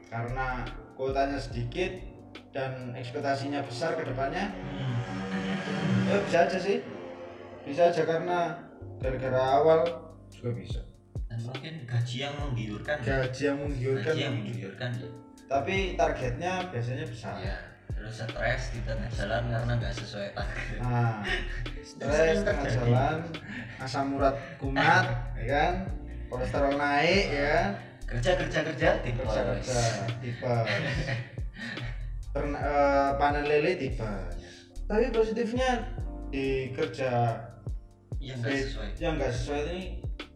Karena 0.08 0.64
kuotanya 0.94 1.42
sedikit 1.42 1.92
dan 2.54 2.94
ekspektasinya 2.94 3.62
besar 3.66 3.98
ke 3.98 4.08
depannya 4.08 4.54
ya 6.08 6.18
bisa 6.24 6.46
aja 6.46 6.58
sih. 6.62 6.80
Bisa 7.66 7.92
aja 7.92 8.06
karena 8.08 8.56
gara-gara 9.02 9.42
awal 9.60 9.80
juga 10.32 10.56
bisa 10.56 10.87
dan 11.38 11.46
mungkin 11.54 11.74
gaji 11.86 12.18
yang 12.26 12.34
menggiurkan 12.42 12.98
gaji 13.06 13.42
yang 13.46 13.58
menggiurkan 13.62 14.10
gaji 14.10 14.22
yang 14.26 14.36
menggiurkan 14.42 14.90
ya. 14.98 15.10
Tapi 15.48 15.76
targetnya 15.94 16.54
biasanya 16.74 17.06
besar. 17.06 17.36
Iya. 17.38 17.58
terus 17.98 18.14
stres 18.20 18.64
di 18.78 18.80
tengah 18.86 19.10
jalan 19.10 19.44
karena 19.50 19.72
nggak 19.78 19.94
sesuai 19.94 20.30
target. 20.34 20.80
Nah 20.82 21.22
stres 21.82 22.38
tengah 22.46 22.66
jalan 22.70 23.18
asam 23.78 24.18
urat 24.18 24.36
kumat 24.58 25.06
ya 25.38 25.46
kan? 25.46 25.74
Kolesterol 26.30 26.74
naik 26.78 27.26
ya 27.30 27.46
kan? 27.46 27.70
Kerja 28.08 28.32
kerja 28.38 28.60
kerja 28.74 28.90
tipe 29.06 29.22
kerja 29.22 29.42
kerja 29.54 29.82
tipe 30.18 30.46
Terna- 32.34 32.64
eh, 32.74 33.10
panen 33.22 33.46
lele 33.46 33.78
tipe 33.78 34.10
tapi 34.88 35.12
positifnya 35.12 35.84
di 36.34 36.72
kerja. 36.72 37.44
Yang 38.18 38.38
nggak 38.42 38.56
sesuai. 38.58 38.90
yang 38.98 39.14
nggak 39.20 39.32
sesuai 39.36 39.62
ini 39.70 39.84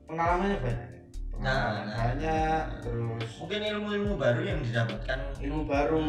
pengalamannya 0.06 0.58
banyak 0.60 0.91
pengalaman 1.32 1.88
nah. 1.88 1.96
banyak 1.98 2.64
terus 2.84 3.30
mungkin 3.40 3.60
ilmu-ilmu 3.64 4.14
baru 4.20 4.42
yang 4.46 4.60
didapatkan. 4.62 5.20
Ilmu 5.42 5.62
baru 5.66 6.04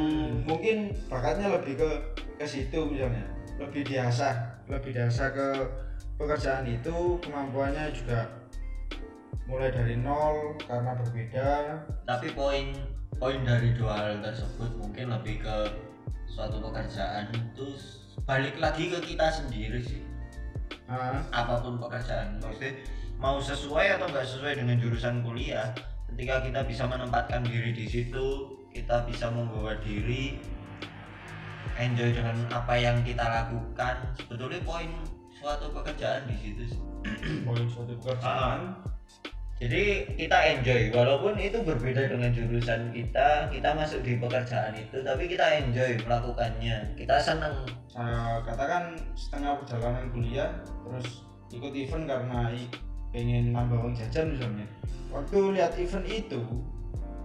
mungkin 0.45 0.93
bakatnya 1.07 1.55
lebih 1.55 1.79
ke 1.79 1.91
ke 2.37 2.47
situ 2.47 2.79
misalnya. 2.91 3.25
Lebih 3.63 3.87
diasah 3.87 4.65
lebih 4.67 4.95
diasah 4.95 5.29
ke 5.35 5.49
pekerjaan 6.19 6.67
itu 6.67 7.19
kemampuannya 7.23 7.91
juga 7.95 8.31
mulai 9.47 9.71
dari 9.71 9.99
nol 9.99 10.59
karena 10.65 10.95
berbeda. 10.99 11.51
Tapi 12.07 12.35
poin 12.35 12.75
poin 13.19 13.39
dari 13.47 13.71
dua 13.77 13.95
hal 13.99 14.19
tersebut 14.23 14.71
mungkin 14.79 15.15
lebih 15.15 15.43
ke 15.43 15.57
suatu 16.27 16.59
pekerjaan 16.59 17.29
itu 17.31 17.77
balik 18.25 18.57
lagi 18.57 18.89
ke 18.89 18.99
kita 19.15 19.29
sendiri 19.29 19.81
sih. 19.83 20.03
Nah, 20.89 21.25
apa 21.33 21.63
pun 21.63 21.81
pekerjaan 21.81 22.37
maksudnya 22.43 22.77
mau 23.23 23.39
sesuai 23.39 23.97
atau 23.97 24.11
nggak 24.11 24.27
sesuai 24.27 24.59
dengan 24.59 24.77
jurusan 24.83 25.23
kuliah 25.23 25.71
ketika 26.11 26.43
kita 26.43 26.61
bisa 26.67 26.85
menempatkan 26.91 27.47
diri 27.47 27.71
di 27.71 27.87
situ 27.87 28.59
kita 28.75 29.07
bisa 29.07 29.31
membawa 29.31 29.79
diri 29.79 30.43
enjoy 31.79 32.13
dengan 32.13 32.37
apa 32.53 32.75
yang 32.77 33.01
kita 33.01 33.23
lakukan. 33.23 33.95
Sebetulnya 34.19 34.61
poin 34.67 34.91
suatu 35.33 35.71
pekerjaan 35.73 36.27
di 36.29 36.37
situ 36.37 36.63
sih. 36.75 36.81
poin 37.47 37.65
suatu 37.71 37.95
pekerjaan. 37.97 38.77
Jadi 39.63 40.19
kita 40.19 40.39
enjoy. 40.59 40.91
Walaupun 40.91 41.39
itu 41.39 41.63
berbeda 41.63 42.11
dengan 42.11 42.35
jurusan 42.35 42.91
kita 42.91 43.47
kita 43.55 43.71
masuk 43.73 44.03
di 44.03 44.19
pekerjaan 44.19 44.75
itu 44.75 44.99
tapi 45.07 45.31
kita 45.31 45.63
enjoy 45.63 45.97
melakukannya. 46.03 46.99
Kita 46.99 47.17
senang 47.23 47.63
Eh, 47.93 48.37
katakan 48.49 48.97
setengah 49.13 49.61
perjalanan 49.61 50.09
kuliah 50.17 50.49
terus 50.65 51.29
ikut 51.53 51.77
event 51.77 52.09
karena 52.09 52.49
pengen 53.13 53.53
nambah 53.53 53.79
uang 53.79 53.95
jajan 53.95 54.35
misalnya. 54.35 54.67
Waktu 55.13 55.39
lihat 55.55 55.77
event 55.77 56.07
itu 56.09 56.41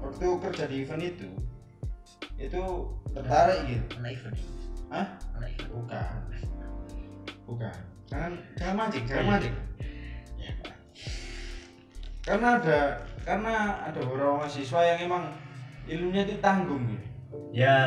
waktu 0.03 0.27
kerja 0.39 0.63
di 0.67 0.75
event 0.84 1.03
itu 1.03 1.29
itu 2.38 2.63
tertarik 3.15 3.60
gitu. 3.65 3.86
Anak 3.98 4.12
event? 4.13 4.38
Hah? 4.94 5.08
anak 5.39 5.50
event. 5.56 5.72
Bukan. 5.74 6.15
Bukan. 7.48 7.77
Jangan 8.08 8.32
jangan 8.60 8.75
mancing 8.75 9.03
jangan 9.08 9.25
mancing. 9.32 9.56
Ya 10.38 10.51
karena 12.27 12.60
ada 12.60 12.79
karena 13.24 13.56
ada 13.88 14.00
beberapa 14.03 14.44
mahasiswa 14.44 14.82
yang 14.84 15.00
emang 15.08 15.24
ilmunya 15.88 16.27
itu 16.27 16.36
tanggung 16.44 16.84
gitu. 16.91 17.08
Ya. 17.56 17.79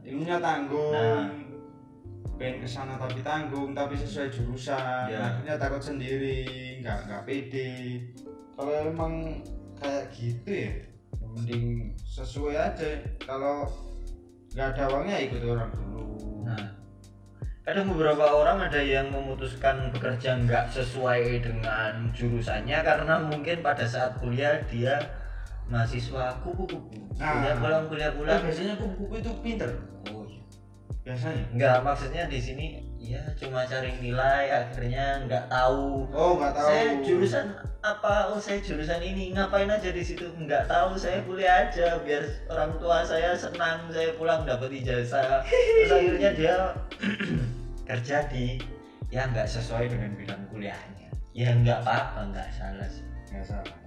Ilmunya 0.00 0.40
tanggung. 0.40 0.96
Nah. 0.96 1.28
Pengen 2.34 2.64
ke 2.64 2.68
sana 2.68 2.98
tapi 2.98 3.22
tanggung 3.22 3.72
tapi 3.72 3.94
sesuai 3.94 4.28
jurusan. 4.32 5.06
Ya. 5.10 5.38
akhirnya 5.38 5.54
takut 5.56 5.82
sendiri 5.82 6.44
nggak 6.82 6.98
nggak 7.08 7.22
pede. 7.28 8.02
Kalau 8.54 8.72
emang 8.86 9.42
kayak 9.78 10.10
gitu 10.14 10.50
ya 10.50 10.72
mending 11.20 11.94
sesuai 12.06 12.54
aja. 12.54 12.90
Kalau 13.22 13.70
nggak 14.54 14.68
ada 14.74 14.84
uangnya 14.90 15.16
ikut 15.30 15.42
orang 15.44 15.70
dulu. 15.74 16.06
Nah 16.46 16.84
kadang 17.64 17.88
beberapa 17.96 18.28
orang 18.28 18.68
ada 18.68 18.80
yang 18.84 19.08
memutuskan 19.08 19.88
bekerja 19.88 20.36
nggak 20.36 20.68
sesuai 20.68 21.40
dengan 21.40 22.12
jurusannya 22.12 22.76
karena 22.84 23.24
mungkin 23.24 23.64
pada 23.64 23.88
saat 23.88 24.20
kuliah 24.20 24.60
dia 24.68 25.00
mahasiswa 25.72 26.44
kupu-kupu. 26.44 27.00
Nah. 27.16 27.40
kuliah 27.40 27.56
pulang 27.56 27.84
kuliah 27.88 28.12
pulang. 28.12 28.40
Biasanya 28.44 28.74
kupu-kupu 28.76 29.14
itu 29.16 29.32
pinter. 29.40 29.70
Oh 30.12 30.23
biasanya? 31.04 31.44
Enggak, 31.52 31.76
maksudnya 31.84 32.24
di 32.26 32.40
sini 32.40 32.66
ya 33.04 33.20
cuma 33.36 33.68
cari 33.68 33.92
nilai 34.00 34.48
akhirnya 34.48 35.28
nggak 35.28 35.52
tahu. 35.52 36.08
Oh 36.16 36.40
nggak 36.40 36.56
tahu. 36.56 36.68
Saya 36.72 36.88
jurusan 37.04 37.46
apa? 37.84 38.32
Oh 38.32 38.40
saya 38.40 38.58
jurusan 38.64 39.04
ini. 39.04 39.36
Ngapain 39.36 39.68
aja 39.68 39.92
di 39.92 40.00
situ? 40.00 40.24
Nggak 40.40 40.66
tahu. 40.72 40.96
Saya 40.96 41.20
kuliah 41.28 41.68
aja 41.68 42.00
biar 42.00 42.24
orang 42.48 42.72
tua 42.80 43.04
saya 43.04 43.36
senang. 43.36 43.92
Saya 43.92 44.16
pulang 44.16 44.48
dapat 44.48 44.72
ijazah. 44.72 45.44
Terus 45.44 45.92
akhirnya 45.92 46.30
dia 46.32 46.56
kerja 47.92 48.24
di 48.32 48.56
ya 49.12 49.28
nggak 49.28 49.46
sesuai 49.46 49.92
dengan 49.92 50.16
bidang 50.16 50.42
kuliahnya. 50.48 51.12
Ya 51.36 51.52
nggak 51.52 51.84
apa-apa. 51.84 52.32
Nggak 52.32 52.48
salah 52.56 52.88
sih. 52.88 53.04
Nggak 53.28 53.44
salah 53.52 53.83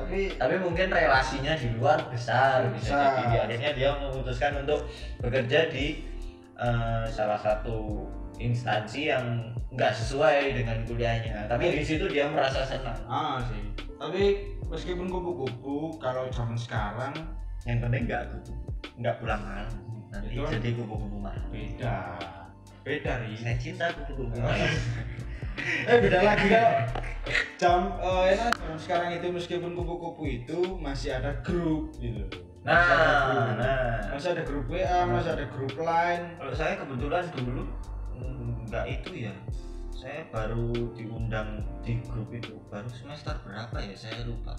tapi 0.00 0.32
tapi 0.40 0.56
mungkin 0.56 0.88
relasinya 0.88 1.52
di 1.52 1.68
luar 1.76 2.00
besar 2.08 2.72
bisa 2.72 2.96
Besar. 2.96 3.28
jadi 3.28 3.36
akhirnya 3.44 3.70
dia 3.76 3.90
memutuskan 4.00 4.64
untuk 4.64 4.88
bekerja 5.20 5.68
di 5.68 6.08
eh, 6.56 7.04
salah 7.12 7.36
satu 7.36 8.08
instansi 8.40 9.12
yang 9.12 9.52
nggak 9.70 9.92
sesuai 9.92 10.56
dengan 10.56 10.82
kuliahnya. 10.88 11.46
Tapi 11.46 11.76
di 11.76 11.84
situ 11.84 12.08
dia 12.08 12.26
merasa 12.26 12.64
senang. 12.64 12.96
Ah 13.06 13.38
sih. 13.44 13.62
Tapi 14.00 14.56
meskipun 14.66 15.06
kupu-kupu 15.12 16.00
kalau 16.00 16.26
zaman 16.32 16.56
sekarang 16.56 17.12
yang 17.68 17.78
penting 17.84 18.08
nggak 18.08 18.24
kupu 18.32 18.56
nggak 18.98 19.14
pulang 19.20 19.42
malam. 19.44 19.68
Nanti 20.10 20.34
Itu 20.34 20.42
jadi 20.48 20.70
kupu-kupu 20.74 21.16
malam. 21.20 21.44
Beda. 21.52 22.16
Beda 22.82 23.12
ri. 23.22 23.36
Saya 23.36 23.56
cinta 23.60 23.86
kupu-kupu 23.92 24.40
eh 25.86 25.96
beda 26.00 26.18
lagi 26.20 26.46
kalau 26.48 26.72
jam 27.56 27.80
eh 28.00 28.24
enak 28.34 28.52
jam 28.56 28.76
sekarang 28.76 29.10
itu 29.14 29.26
meskipun 29.28 29.72
kupu-kupu 29.72 30.22
itu 30.26 30.58
masih 30.80 31.14
ada 31.16 31.36
grup 31.44 31.92
gitu. 31.98 32.24
Masih 32.60 32.92
ada 32.92 33.06
nah 33.08 33.24
grup. 33.24 33.48
nah. 33.56 33.94
Masih 34.12 34.28
ada 34.36 34.42
grup 34.44 34.64
WA 34.68 34.98
masih 35.06 35.30
ada 35.32 35.44
grup 35.48 35.74
lain. 35.76 36.22
Kalau 36.36 36.54
saya 36.54 36.72
kebetulan 36.76 37.24
dulu 37.32 37.62
nggak 38.68 38.84
itu 38.88 39.10
ya. 39.28 39.34
Saya 39.92 40.24
baru 40.32 40.72
diundang 40.96 41.60
di 41.84 42.00
grup 42.08 42.32
itu 42.32 42.56
baru 42.68 42.88
semester 42.88 43.36
berapa 43.44 43.76
ya 43.80 43.92
saya 43.92 44.24
lupa. 44.24 44.56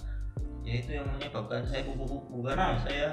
Ya 0.62 0.78
itu 0.78 0.94
yang 0.94 1.10
menyebabkan 1.10 1.66
saya 1.66 1.82
kupu-kupu 1.86 2.46
karena 2.46 2.78
Nah. 2.78 2.82
saya 2.82 3.08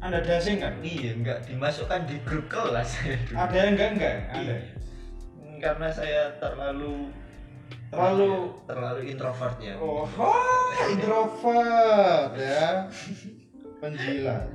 anda 0.00 0.20
dasing 0.20 0.56
kan 0.56 0.80
iya 0.80 1.12
nggak 1.12 1.44
dimasukkan 1.44 2.08
di 2.08 2.16
grup 2.24 2.48
kelas. 2.48 3.00
Saya 3.00 3.16
dulu. 3.24 3.36
ada 3.36 3.56
yang 3.56 3.70
enggak 3.76 3.90
enggak 3.96 4.14
ada 4.32 4.40
Iya. 4.40 4.56
Mm, 5.36 5.56
karena 5.60 5.88
saya 5.92 6.22
terlalu 6.40 7.12
terlalu 7.90 8.54
terlalu 8.70 9.00
introvert 9.10 9.56
ya 9.58 9.74
oh 9.82 10.06
wah, 10.14 10.86
introvert 10.88 12.32
ya. 12.38 12.86
Penjilat. 13.80 14.46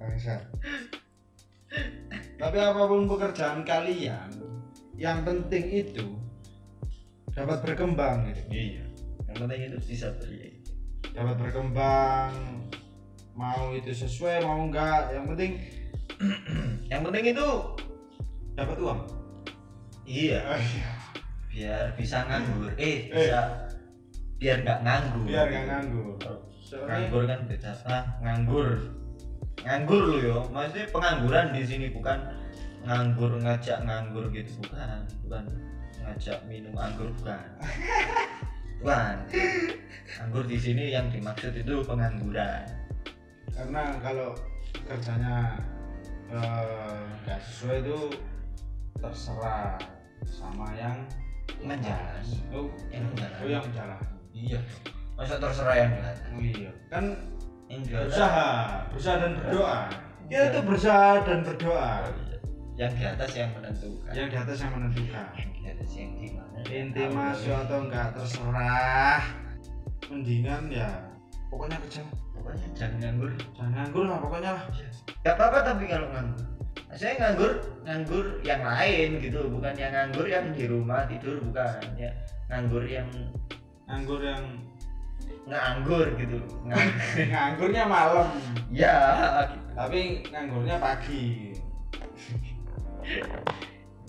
Bangsa 0.00 0.40
tapi 2.42 2.58
apa 2.58 2.90
pun 2.90 3.06
pekerjaan 3.06 3.62
kalian 3.62 4.34
yang 4.98 5.22
penting 5.22 5.70
itu 5.70 6.18
dapat 7.32 7.62
berkembang 7.62 8.28
gitu 8.34 8.42
iya. 8.50 8.84
Yang 9.30 9.36
penting 9.46 9.60
itu 9.70 9.78
bisa 9.88 10.08
beri 10.18 10.58
dapat 11.14 11.36
berkembang 11.38 12.32
mau 13.38 13.72
itu 13.72 13.94
sesuai 13.94 14.44
mau 14.44 14.58
enggak 14.68 15.14
yang 15.14 15.24
penting 15.30 15.52
yang 16.92 17.02
penting 17.06 17.32
itu 17.32 17.48
dapat 18.52 18.76
uang. 18.76 19.00
Iya. 20.04 20.44
Ah, 20.44 20.60
iya. 20.60 21.01
Biar 21.52 21.92
bisa 21.94 22.24
nganggur. 22.24 22.72
Eh 22.80 23.12
bisa. 23.12 23.68
Biar 24.40 24.56
nggak 24.64 24.80
nganggur. 24.82 25.24
Biar 25.28 25.46
nggak 25.52 25.64
nganggur. 25.68 26.16
Soalnya 26.64 26.88
nganggur 26.88 27.22
kan 27.28 27.40
beda 27.44 27.72
ah 27.86 28.04
nganggur. 28.24 28.68
Nganggur 29.60 30.02
lo 30.08 30.18
yo. 30.18 30.38
Maksudnya 30.48 30.88
pengangguran 30.88 31.46
di 31.52 31.62
sini 31.62 31.86
bukan 31.92 32.18
nganggur 32.88 33.32
ngajak 33.36 33.78
nganggur 33.84 34.24
gitu. 34.32 34.50
Bukan 34.64 35.04
bukan 35.28 35.44
ngajak 36.02 36.38
minum 36.48 36.74
anggur 36.80 37.12
bukan. 37.20 37.46
Bukan. 38.80 39.16
Anggur 40.18 40.44
di 40.48 40.58
sini 40.58 40.90
yang 40.90 41.12
dimaksud 41.12 41.52
itu 41.52 41.84
pengangguran. 41.84 42.64
Karena 43.52 44.00
kalau 44.00 44.32
kerjanya 44.88 45.60
eh, 46.32 47.04
nggak 47.22 47.40
sesuai 47.44 47.84
itu 47.84 48.00
terserah 48.96 49.76
sama 50.24 50.72
yang 50.80 51.04
menjalan 51.62 52.24
oh, 52.50 52.68
yang 52.90 53.04
menjalan 53.06 53.38
oh 53.38 53.48
yang 53.48 53.66
jalan. 53.70 54.00
iya. 54.34 54.60
Masa 55.14 55.34
terserah 55.38 55.76
yang 55.78 55.90
jalan 55.94 56.16
oh 56.18 56.40
iya. 56.42 56.70
Kan 56.90 57.04
yang 57.70 57.82
jalan 57.86 58.06
berusaha 58.10 58.48
berusaha 58.90 59.16
dan 59.22 59.32
berdoa. 59.38 59.78
Iya. 60.26 60.28
kita 60.28 60.46
tuh 60.50 60.62
berusaha 60.66 61.08
dan 61.22 61.38
berdoa. 61.46 61.90
Oh, 62.02 62.14
iya. 62.26 62.38
yang 62.72 62.92
di 62.96 63.04
atas 63.04 63.30
yang 63.36 63.50
menentukan. 63.54 64.10
Yang 64.10 64.26
di 64.26 64.36
atas 64.36 64.56
yang 64.58 64.72
menentukan. 64.74 65.26
Yang 65.36 65.50
di 65.52 65.64
atas 65.68 65.90
yang 65.94 66.10
gimana? 66.18 66.58
Inti 66.66 67.04
masuk 67.12 67.54
atau 67.68 67.78
enggak 67.86 68.06
terserah. 68.16 69.22
Mendingan 70.10 70.62
ya 70.68 70.88
pokoknya 71.48 71.76
kerja 71.88 72.00
pokoknya 72.36 72.66
jangan 72.74 72.96
nganggur. 73.00 73.30
Jangan 73.54 73.72
nganggur 73.76 74.04
lah 74.08 74.18
pokoknya 74.18 74.50
lah. 74.56 74.64
Gak 75.22 75.34
apa-apa 75.38 75.58
tapi 75.62 75.84
kalau 75.86 76.08
nganggur 76.10 76.51
saya 76.92 77.16
nganggur 77.16 77.52
nganggur 77.88 78.26
yang 78.44 78.60
lain 78.60 79.16
gitu 79.16 79.48
bukan 79.48 79.72
yang 79.80 79.92
nganggur 79.96 80.28
yang 80.28 80.52
di 80.52 80.64
rumah 80.68 81.08
tidur 81.08 81.40
bukan 81.40 81.80
ya. 81.96 82.12
Nganggur 82.52 82.84
yang 82.84 83.08
nganggur 83.88 84.20
yang 84.20 84.44
nganggur 85.48 86.06
gitu. 86.20 86.38
Nganggur. 86.68 87.00
nganggurnya 87.32 87.84
malam. 87.88 88.28
Ya 88.68 88.96
gitu. 89.48 89.56
tapi 89.72 90.00
nganggurnya 90.28 90.76
pagi. 90.76 91.56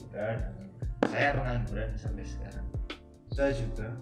Bukan. 0.03 0.37
Saya 1.07 1.29
pengangguran 1.39 1.89
sampai 1.95 2.25
sekarang. 2.27 2.67
Saya 3.31 3.51
juga 3.55 3.95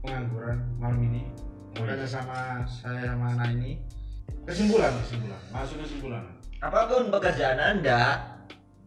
pengangguran 0.00 0.58
malam 0.80 1.00
ini. 1.04 1.28
Makanya 1.76 2.08
sama 2.08 2.64
saya 2.68 3.12
sama 3.12 3.32
anak 3.36 3.60
ini 3.60 3.80
kesimpulan 4.44 4.92
kesimpulan. 5.04 5.40
Masuk 5.52 5.76
kesimpulan 5.84 6.24
apa 6.62 6.80
pun 6.86 7.10
pekerjaan 7.10 7.58
anda 7.58 8.22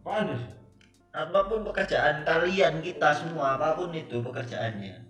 apa 0.00 0.10
ada 0.24 0.34
sih 0.40 0.56
apa 1.16 1.40
pun 1.48 1.60
pekerjaan 1.64 2.24
kalian 2.24 2.84
kita 2.84 3.08
semua 3.16 3.56
apa 3.56 3.72
pun 3.72 3.88
itu 3.96 4.20
pekerjaannya. 4.20 5.00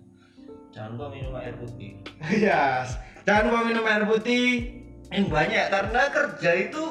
Jangan 0.71 0.95
lupa 0.95 1.07
minum 1.11 1.35
air 1.35 1.51
putih. 1.59 1.99
Ya 2.43 2.87
jangan 3.27 3.51
lupa 3.51 3.59
minum 3.67 3.83
air 3.83 4.03
putih. 4.07 4.71
Yang 5.11 5.27
banyak 5.27 5.65
karena 5.67 6.01
kerja 6.11 6.51
itu 6.67 6.83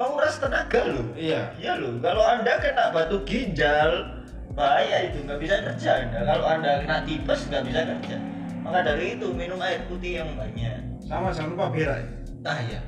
menguras 0.00 0.40
tenaga 0.40 0.80
loh. 0.88 1.08
Iya. 1.12 1.52
Iya 1.60 1.72
loh, 1.80 2.00
kalau 2.00 2.24
anda 2.24 2.56
kena 2.60 2.96
batu 2.96 3.20
ginjal 3.28 4.08
bahaya 4.56 5.12
itu 5.12 5.20
nggak 5.24 5.40
bisa 5.40 5.56
kerja 5.60 5.90
anda. 6.08 6.20
Kalau 6.24 6.44
anda 6.48 6.80
kena 6.80 6.98
tipes 7.04 7.40
nggak 7.52 7.64
bisa 7.68 7.80
kerja. 7.84 8.16
Maka 8.64 8.78
dari 8.88 9.20
itu 9.20 9.28
minum 9.36 9.60
air 9.60 9.84
putih 9.84 10.24
yang 10.24 10.32
banyak. 10.32 10.80
sama 11.06 11.30
jangan 11.30 11.54
lupa 11.54 11.66
berak 11.70 12.02
Ah 12.42 12.58
ya. 12.66 12.82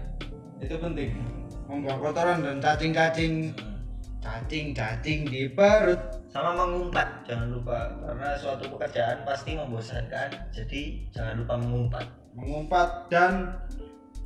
itu 0.58 0.74
penting 0.74 1.38
membuang 1.68 2.00
kotoran 2.00 2.40
dan 2.40 2.57
cacing-cacing. 2.59 3.52
Hmm. 3.52 3.76
cacing 4.18 4.74
cacing 4.74 5.20
di 5.28 5.46
perut. 5.52 6.00
Sama 6.33 6.57
mengumpat 6.57 7.28
jangan 7.28 7.48
lupa. 7.52 7.92
Karena 8.02 8.35
suatu 8.40 8.64
pekerjaan 8.72 9.22
pasti 9.28 9.54
membosankan 9.54 10.28
jadi 10.50 10.81
jangan 11.12 11.44
lupa 11.44 11.54
mengumpat. 11.61 12.07
Mengumpat 12.35 12.88
dan 13.12 13.54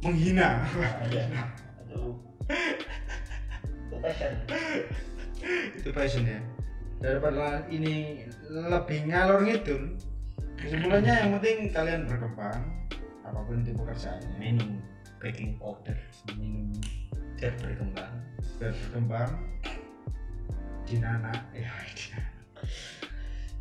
menghina. 0.02 0.62
Nah, 0.66 1.06
ya. 1.10 1.24
itu 1.86 2.02
itu 3.86 3.96
passion. 4.00 4.32
Itu 5.76 5.88
passion 5.94 6.24
ya. 6.26 6.40
Daripada 7.02 7.66
ini 7.66 8.26
lebih 8.50 9.10
ngalor 9.10 9.42
ngidul 9.42 9.98
kesimpulannya 10.62 11.14
yang 11.18 11.30
penting 11.38 11.58
kalian 11.74 12.06
berkembang 12.06 12.62
apa 13.26 13.38
pun 13.42 13.62
itu 13.62 13.74
pekerjaannya. 13.74 14.30
Minum 14.38 14.78
baking 15.22 15.58
powder. 15.58 15.98
Minum 16.34 16.70
biar 17.38 17.52
berkembang. 17.60 18.14
Biar 18.58 18.72
berkembang. 18.72 19.30
Dinana 20.82 21.32
ya 21.56 21.70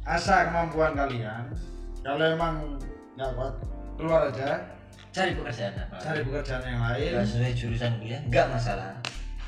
asa 0.02 0.50
kemampuan 0.50 0.98
kalian 0.98 1.46
kalau 2.02 2.26
emang 2.26 2.56
nggak 3.14 3.32
kuat 3.38 3.54
keluar 3.96 4.22
aja. 4.34 4.58
Cari 5.12 5.36
pekerjaan 5.36 5.76
apa? 5.76 5.98
Cari 6.02 6.22
pekerjaan 6.26 6.64
yang 6.66 6.82
lain. 6.82 7.10
Nggak 7.14 7.28
sesuai 7.28 7.54
jurusan 7.54 7.92
kuliah 8.02 8.22
nggak 8.26 8.48
masalah. 8.50 8.92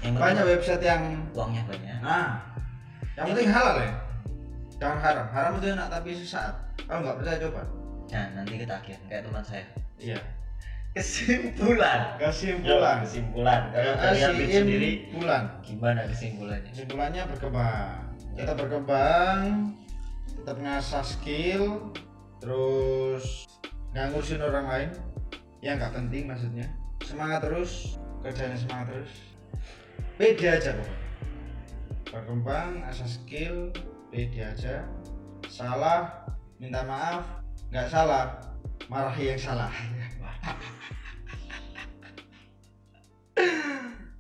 Yang 0.04 0.14
banyak 0.20 0.46
website 0.46 0.84
yang 0.84 1.04
uangnya 1.34 1.64
banyak. 1.66 1.98
Nah 2.04 2.38
yang 3.18 3.26
penting 3.34 3.50
halal 3.50 3.78
ya. 3.82 3.92
Jangan 4.78 5.00
haram. 5.02 5.28
Haram 5.32 5.52
itu 5.58 5.68
enak 5.74 5.88
tapi 5.90 6.10
sesaat 6.14 6.54
kalau 6.86 7.02
nggak 7.02 7.18
percaya 7.18 7.38
coba. 7.50 7.62
Nah 8.14 8.26
nanti 8.38 8.54
ketagihan 8.62 9.02
kayak 9.10 9.24
teman 9.26 9.44
saya. 9.44 9.66
Iya 9.98 10.20
kesimpulan. 10.94 12.22
Kesimpulan. 12.22 13.02
Yo, 13.02 13.04
kesimpulan. 13.06 13.62
Kalau 13.74 13.94
kalian 13.98 14.32
bikin 14.38 14.62
sendiri 14.62 14.92
bulan 15.10 15.44
gimana 15.66 16.00
kesimpulannya? 16.06 16.70
Kesimpulannya 16.70 17.24
berkembang. 17.34 17.98
Kita 18.38 18.54
berkembang 18.54 19.40
tetap 20.30 20.58
ngasah 20.62 21.06
skill 21.06 21.94
terus 22.38 23.50
nggak 23.94 24.14
ngurusin 24.14 24.42
orang 24.42 24.66
lain. 24.70 24.90
Yang 25.66 25.76
nggak 25.82 25.94
penting 25.98 26.24
maksudnya. 26.30 26.68
Semangat 27.02 27.40
terus 27.42 27.98
kerjanya 28.22 28.58
semangat 28.58 28.94
terus. 28.94 29.14
Pede 30.16 30.46
aja 30.46 30.72
pokoknya. 30.78 31.02
Berkembang 32.14 32.70
asah 32.86 33.10
skill 33.10 33.74
pede 34.14 34.46
aja. 34.46 34.86
Salah 35.50 36.24
minta 36.62 36.86
maaf 36.86 37.26
nggak 37.74 37.90
salah 37.90 38.38
marahi 38.88 39.34
yang 39.34 39.42
salah 39.42 39.74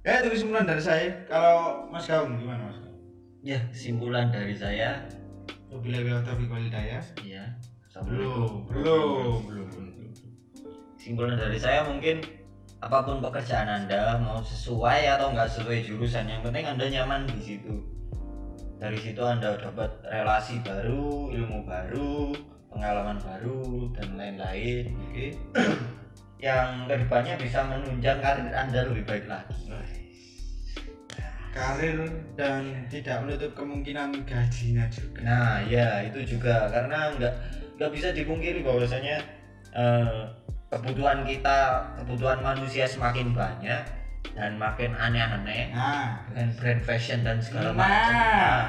ya 0.03 0.19
itu 0.19 0.35
kesimpulan 0.35 0.67
dari 0.67 0.83
saya 0.83 1.07
kalau 1.31 1.87
Mas 1.87 2.03
Gaung 2.07 2.35
gimana 2.35 2.67
Mas 2.67 2.77
Gaung? 2.83 2.99
ya 3.39 3.59
kesimpulan 3.71 4.27
dari 4.31 4.55
saya 4.55 5.07
Wabillahi 5.73 6.21
taufiq 6.21 6.53
wal 6.53 6.61
hidayah. 6.69 7.01
ya 7.25 7.43
Belum, 8.05 8.65
belum, 8.67 9.45
belum, 9.47 9.67
belum. 9.69 10.09
kesimpulan 10.97 11.37
dari 11.37 11.57
saya 11.57 11.85
mungkin 11.85 12.19
apa 12.83 12.99
pun 13.07 13.23
pekerjaan 13.23 13.69
anda 13.69 14.19
mau 14.19 14.43
sesuai 14.43 15.07
atau 15.07 15.31
nggak 15.31 15.47
sesuai 15.47 15.79
jurusan 15.87 16.27
yang 16.27 16.41
penting 16.43 16.67
anda 16.67 16.85
nyaman 16.89 17.23
di 17.31 17.39
situ 17.39 17.79
dari 18.75 18.99
situ 18.99 19.23
anda 19.23 19.55
dapat 19.55 19.87
relasi 20.03 20.59
baru 20.65 21.31
ilmu 21.31 21.63
baru 21.63 22.35
pengalaman 22.67 23.21
baru 23.23 23.87
dan 23.95 24.19
lain-lain 24.19 24.91
Oke. 25.09 25.37
Yang 26.43 26.83
ke 26.83 26.99
depannya 26.99 27.39
bisa 27.39 27.63
menunjang 27.63 28.19
karir 28.19 28.51
anda 28.51 28.83
lebih 28.83 29.07
baik 29.07 29.25
lagi 29.31 29.55
Karir 31.53 32.09
dan 32.33 32.89
tidak 32.89 33.21
menutup 33.21 33.53
kemungkinan 33.53 34.25
gajinya 34.25 34.89
juga. 34.89 35.21
nah 35.21 35.61
ya 35.61 36.01
itu 36.01 36.25
juga 36.25 36.65
karena 36.67 37.13
nggak 37.13 37.33
nggak 37.77 37.91
bisa 37.93 38.09
dipungkiri 38.09 38.65
bahwasanya 38.65 39.21
eh, 39.71 40.25
kebutuhan 40.73 41.21
kita 41.21 41.85
kebutuhan 42.01 42.41
manusia 42.41 42.89
semakin 42.89 43.37
banyak 43.37 43.85
dan 44.33 44.57
makin 44.57 44.97
aneh-aneh 44.97 45.69
Nah, 45.69 46.25
dengan 46.33 46.49
brand 46.57 46.81
fashion 46.81 47.21
dan 47.21 47.37
segala 47.37 47.69
Nah. 47.69 47.77
macam 47.77 48.13
nah, 48.17 48.61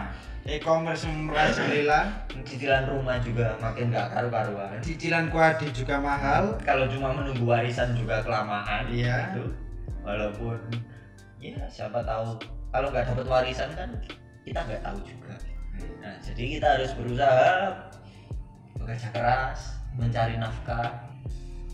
e-commerce 0.44 1.08
merajalela, 1.08 2.28
cicilan 2.44 2.84
rumah 2.84 3.16
juga 3.24 3.56
makin 3.56 3.88
nggak 3.88 4.08
karu-karuan. 4.12 4.76
Cicilan 4.84 5.32
kuadi 5.32 5.72
juga 5.72 5.96
mahal. 5.96 6.60
kalau 6.60 6.84
cuma 6.92 7.16
menunggu 7.16 7.48
warisan 7.48 7.96
juga 7.96 8.20
kelamaan 8.20 8.84
Iya. 8.92 9.32
gitu. 9.32 9.56
Walaupun 10.04 10.60
ya 11.40 11.64
siapa 11.72 12.04
tahu. 12.04 12.36
Kalau 12.74 12.88
nggak 12.92 13.06
dapat 13.14 13.26
warisan 13.26 13.70
kan 13.72 13.88
kita 14.44 14.60
nggak 14.68 14.82
tahu 14.84 14.98
juga. 15.00 15.34
Nah 16.04 16.14
jadi 16.20 16.42
kita 16.60 16.66
harus 16.76 16.90
berusaha 16.92 17.48
bekerja 18.76 19.08
keras 19.16 19.80
mencari 19.96 20.36
nafkah. 20.36 21.08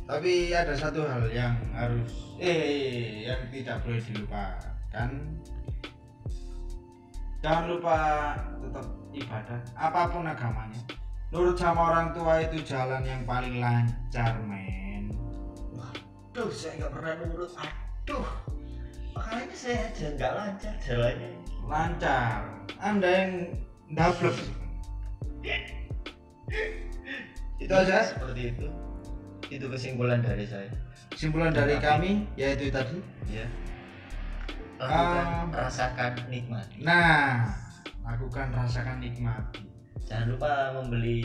Tapi 0.07 0.55
ada 0.55 0.75
satu 0.75 1.07
hal 1.07 1.27
yang 1.31 1.55
harus 1.75 2.39
eh 2.39 3.27
yang 3.27 3.43
tidak 3.51 3.83
boleh 3.83 3.99
dilupakan. 3.99 5.11
Jangan 7.41 7.65
lupa 7.73 7.97
tetap 8.61 8.87
ibadah 9.17 9.61
apa 9.73 10.01
pun 10.13 10.29
agamanya. 10.29 10.81
Nurut 11.33 11.57
sama 11.57 11.89
orang 11.89 12.13
tua 12.13 12.45
itu 12.45 12.61
jalan 12.69 13.01
yang 13.01 13.25
paling 13.25 13.63
lancar, 13.63 14.37
men. 14.45 15.09
Duh, 16.37 16.53
saya 16.53 16.85
nggak 16.85 16.93
pernah 16.93 17.13
nurut. 17.25 17.51
Aduh, 17.57 18.27
makanya 19.17 19.57
saya 19.57 19.89
aja 19.89 20.07
nggak 20.21 20.33
lancar 20.37 20.75
jalannya. 20.85 21.31
Lancar. 21.65 22.39
Anda 22.77 23.09
yang 23.09 23.33
dablek. 23.97 24.37
itu 27.61 27.73
aja 27.73 28.05
Seperti 28.05 28.43
itu. 28.53 28.67
Itu 29.49 29.67
kesimpulan 29.73 30.21
dari 30.21 30.45
saya. 30.45 30.69
kesimpulan 31.11 31.57
dari 31.57 31.81
kami 31.81 32.29
yaitu 32.37 32.69
tadi. 32.69 33.01
Ya. 33.33 33.49
Lakukan, 34.81 35.27
Ah. 35.53 35.61
rasakan, 35.61 36.13
nikmati. 36.27 36.81
Nah, 36.81 37.53
lakukan 38.01 38.49
rasakan 38.49 38.97
nikmati. 38.99 39.61
Jangan 40.03 40.27
lupa 40.33 40.53
membeli, 40.73 41.21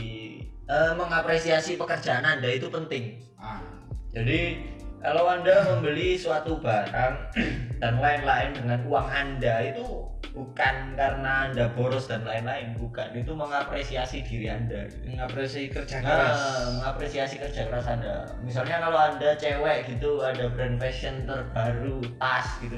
eh, 0.62 0.92
mengapresiasi 0.92 1.74
pekerjaan 1.74 2.22
anda 2.22 2.46
itu 2.46 2.68
penting. 2.68 3.16
Ah, 3.34 3.64
Jadi 4.12 4.60
kalau 4.98 5.24
anda 5.26 5.52
membeli 5.66 6.16
suatu 6.16 6.56
barang 6.56 7.14
dan 7.80 7.96
lain-lain 7.96 8.52
dengan 8.52 8.80
uang 8.84 9.04
anda 9.06 9.60
itu 9.62 9.84
bukan 10.32 10.92
karena 10.92 11.48
anda 11.48 11.72
boros 11.72 12.06
dan 12.06 12.20
lain-lain, 12.22 12.76
bukan. 12.76 13.08
Itu 13.14 13.32
mengapresiasi 13.32 14.20
diri 14.20 14.48
anda. 14.48 14.84
mengapresiasi 15.02 15.68
kerja 15.68 16.00
Nah, 16.00 16.04
keras. 16.06 16.38
mengapresiasi 16.74 17.36
kerja 17.38 17.62
keras 17.66 17.88
anda. 17.88 18.28
Misalnya 18.40 18.80
kalau 18.80 18.96
anda 18.98 19.32
cewek 19.34 19.88
gitu, 19.90 20.20
ada 20.20 20.44
brand 20.48 20.76
fashion 20.76 21.24
terbaru, 21.24 22.04
tas 22.20 22.60
gitu. 22.60 22.76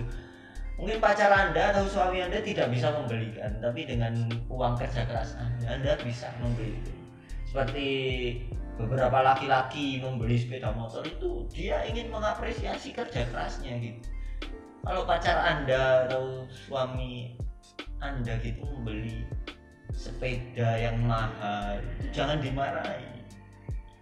Mungkin 0.79 1.03
pacar 1.03 1.35
anda 1.35 1.75
atau 1.75 1.91
suami 1.91 2.23
anda 2.23 2.39
tidak 2.39 2.71
bisa 2.71 2.95
membelikan, 2.95 3.59
tapi 3.59 3.83
dengan 3.83 4.15
uang 4.47 4.79
kerja 4.79 5.03
keras 5.11 5.35
anda, 5.35 5.75
anda 5.75 5.93
bisa 6.07 6.31
membeli. 6.39 6.79
Seperti 7.51 7.89
beberapa 8.79 9.27
laki-laki 9.27 9.99
membeli 9.99 10.39
sepeda 10.39 10.71
motor 10.71 11.03
itu 11.03 11.51
dia 11.51 11.83
ingin 11.83 12.15
mengapresiasi 12.15 12.95
kerja 12.95 13.27
kerasnya 13.27 13.75
gitu. 13.83 14.07
Kalau 14.87 15.03
pacar 15.03 15.35
anda 15.43 16.07
atau 16.07 16.47
suami 16.47 17.35
anda 17.99 18.39
gitu 18.39 18.63
membeli 18.63 19.27
sepeda 19.91 20.79
yang 20.79 21.03
mahal, 21.03 21.83
itu 21.99 22.23
jangan 22.23 22.39
dimarahi. 22.39 23.19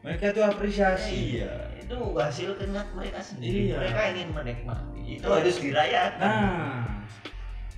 Mereka 0.05 0.37
itu 0.37 0.43
apresiasi. 0.45 1.41
Iya, 1.41 1.73
itu 1.81 1.97
hasil 2.15 2.55
keringat 2.61 2.87
mereka 2.93 3.19
sendiri. 3.25 3.73
Iya. 3.73 3.77
Mereka 3.81 4.01
ingin 4.13 4.29
menikmati. 4.37 4.96
Itu 5.07 5.29
harus 5.31 5.57
dirayakan. 5.63 6.19
Nah, 6.19 7.07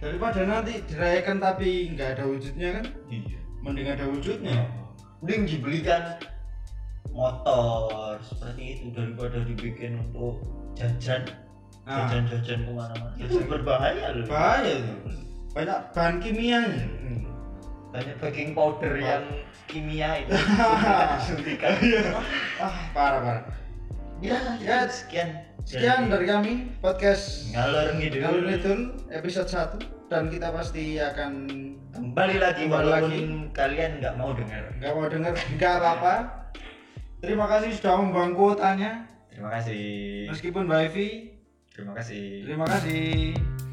daripada 0.00 0.40
nanti 0.48 0.80
dirayakan 0.88 1.36
tapi 1.38 1.92
nggak 1.92 2.18
ada 2.18 2.24
wujudnya 2.24 2.68
kan, 2.80 2.84
iya. 3.12 3.38
mending 3.60 3.88
ada 3.92 4.04
wujudnya. 4.08 4.58
Mending 5.20 5.42
dibelikan 5.44 6.16
motor 7.12 8.16
seperti 8.24 8.78
itu 8.80 8.86
daripada 8.96 9.44
dibikin 9.44 10.00
untuk 10.08 10.40
jajan. 10.78 11.26
Nah, 11.84 12.06
jajan-jajan 12.06 12.68
ke 12.68 12.72
mana-mana. 12.72 13.16
Itu 13.16 13.42
berbahaya 13.48 14.12
loh. 14.14 14.24
Bahaya 14.28 14.72
itu. 14.80 14.94
Banyak 15.52 15.78
bahan 15.92 16.16
kimianya. 16.20 16.84
banyak 17.88 18.20
baking 18.20 18.52
powder 18.52 19.00
yang 19.00 19.24
kimia 19.64 20.20
itu. 20.20 20.36
Suntikan 21.24 21.72
Ah, 22.62 22.76
parah 22.92 23.20
parah. 23.24 23.44
Ya, 24.20 24.36
ya. 24.60 24.84
sekian 24.92 25.47
Sekian 25.68 26.08
dari 26.08 26.24
kami 26.24 26.52
podcast 26.80 27.52
ngalor 27.52 27.92
ngidul 28.00 28.24
Galur 28.24 28.44
Ngidul 28.48 28.80
episode 29.12 29.52
1 29.52 30.08
dan 30.08 30.32
kita 30.32 30.48
pasti 30.48 30.96
akan 30.96 31.32
kembali 31.92 32.36
lagi 32.40 32.64
Kembali 32.64 32.88
walaupun 32.88 33.12
lagi. 33.12 33.52
kalian 33.52 33.90
nggak 34.00 34.14
mau 34.16 34.32
dengar 34.32 34.64
nggak 34.80 34.92
mau 34.96 35.04
denger 35.04 35.34
nggak 35.60 35.72
apa-apa. 35.76 36.14
Terima 37.20 37.44
kasih 37.52 37.76
sudah 37.76 38.00
membuang 38.00 38.32
kuotanya 38.32 39.04
terima 39.28 39.52
kasih 39.52 39.84
meskipun 40.32 40.64
Mbak 40.64 40.80
Evi. 40.88 41.08
terima 41.68 41.92
kasih 41.92 42.24
Terima 42.48 42.64
kasih. 42.64 43.67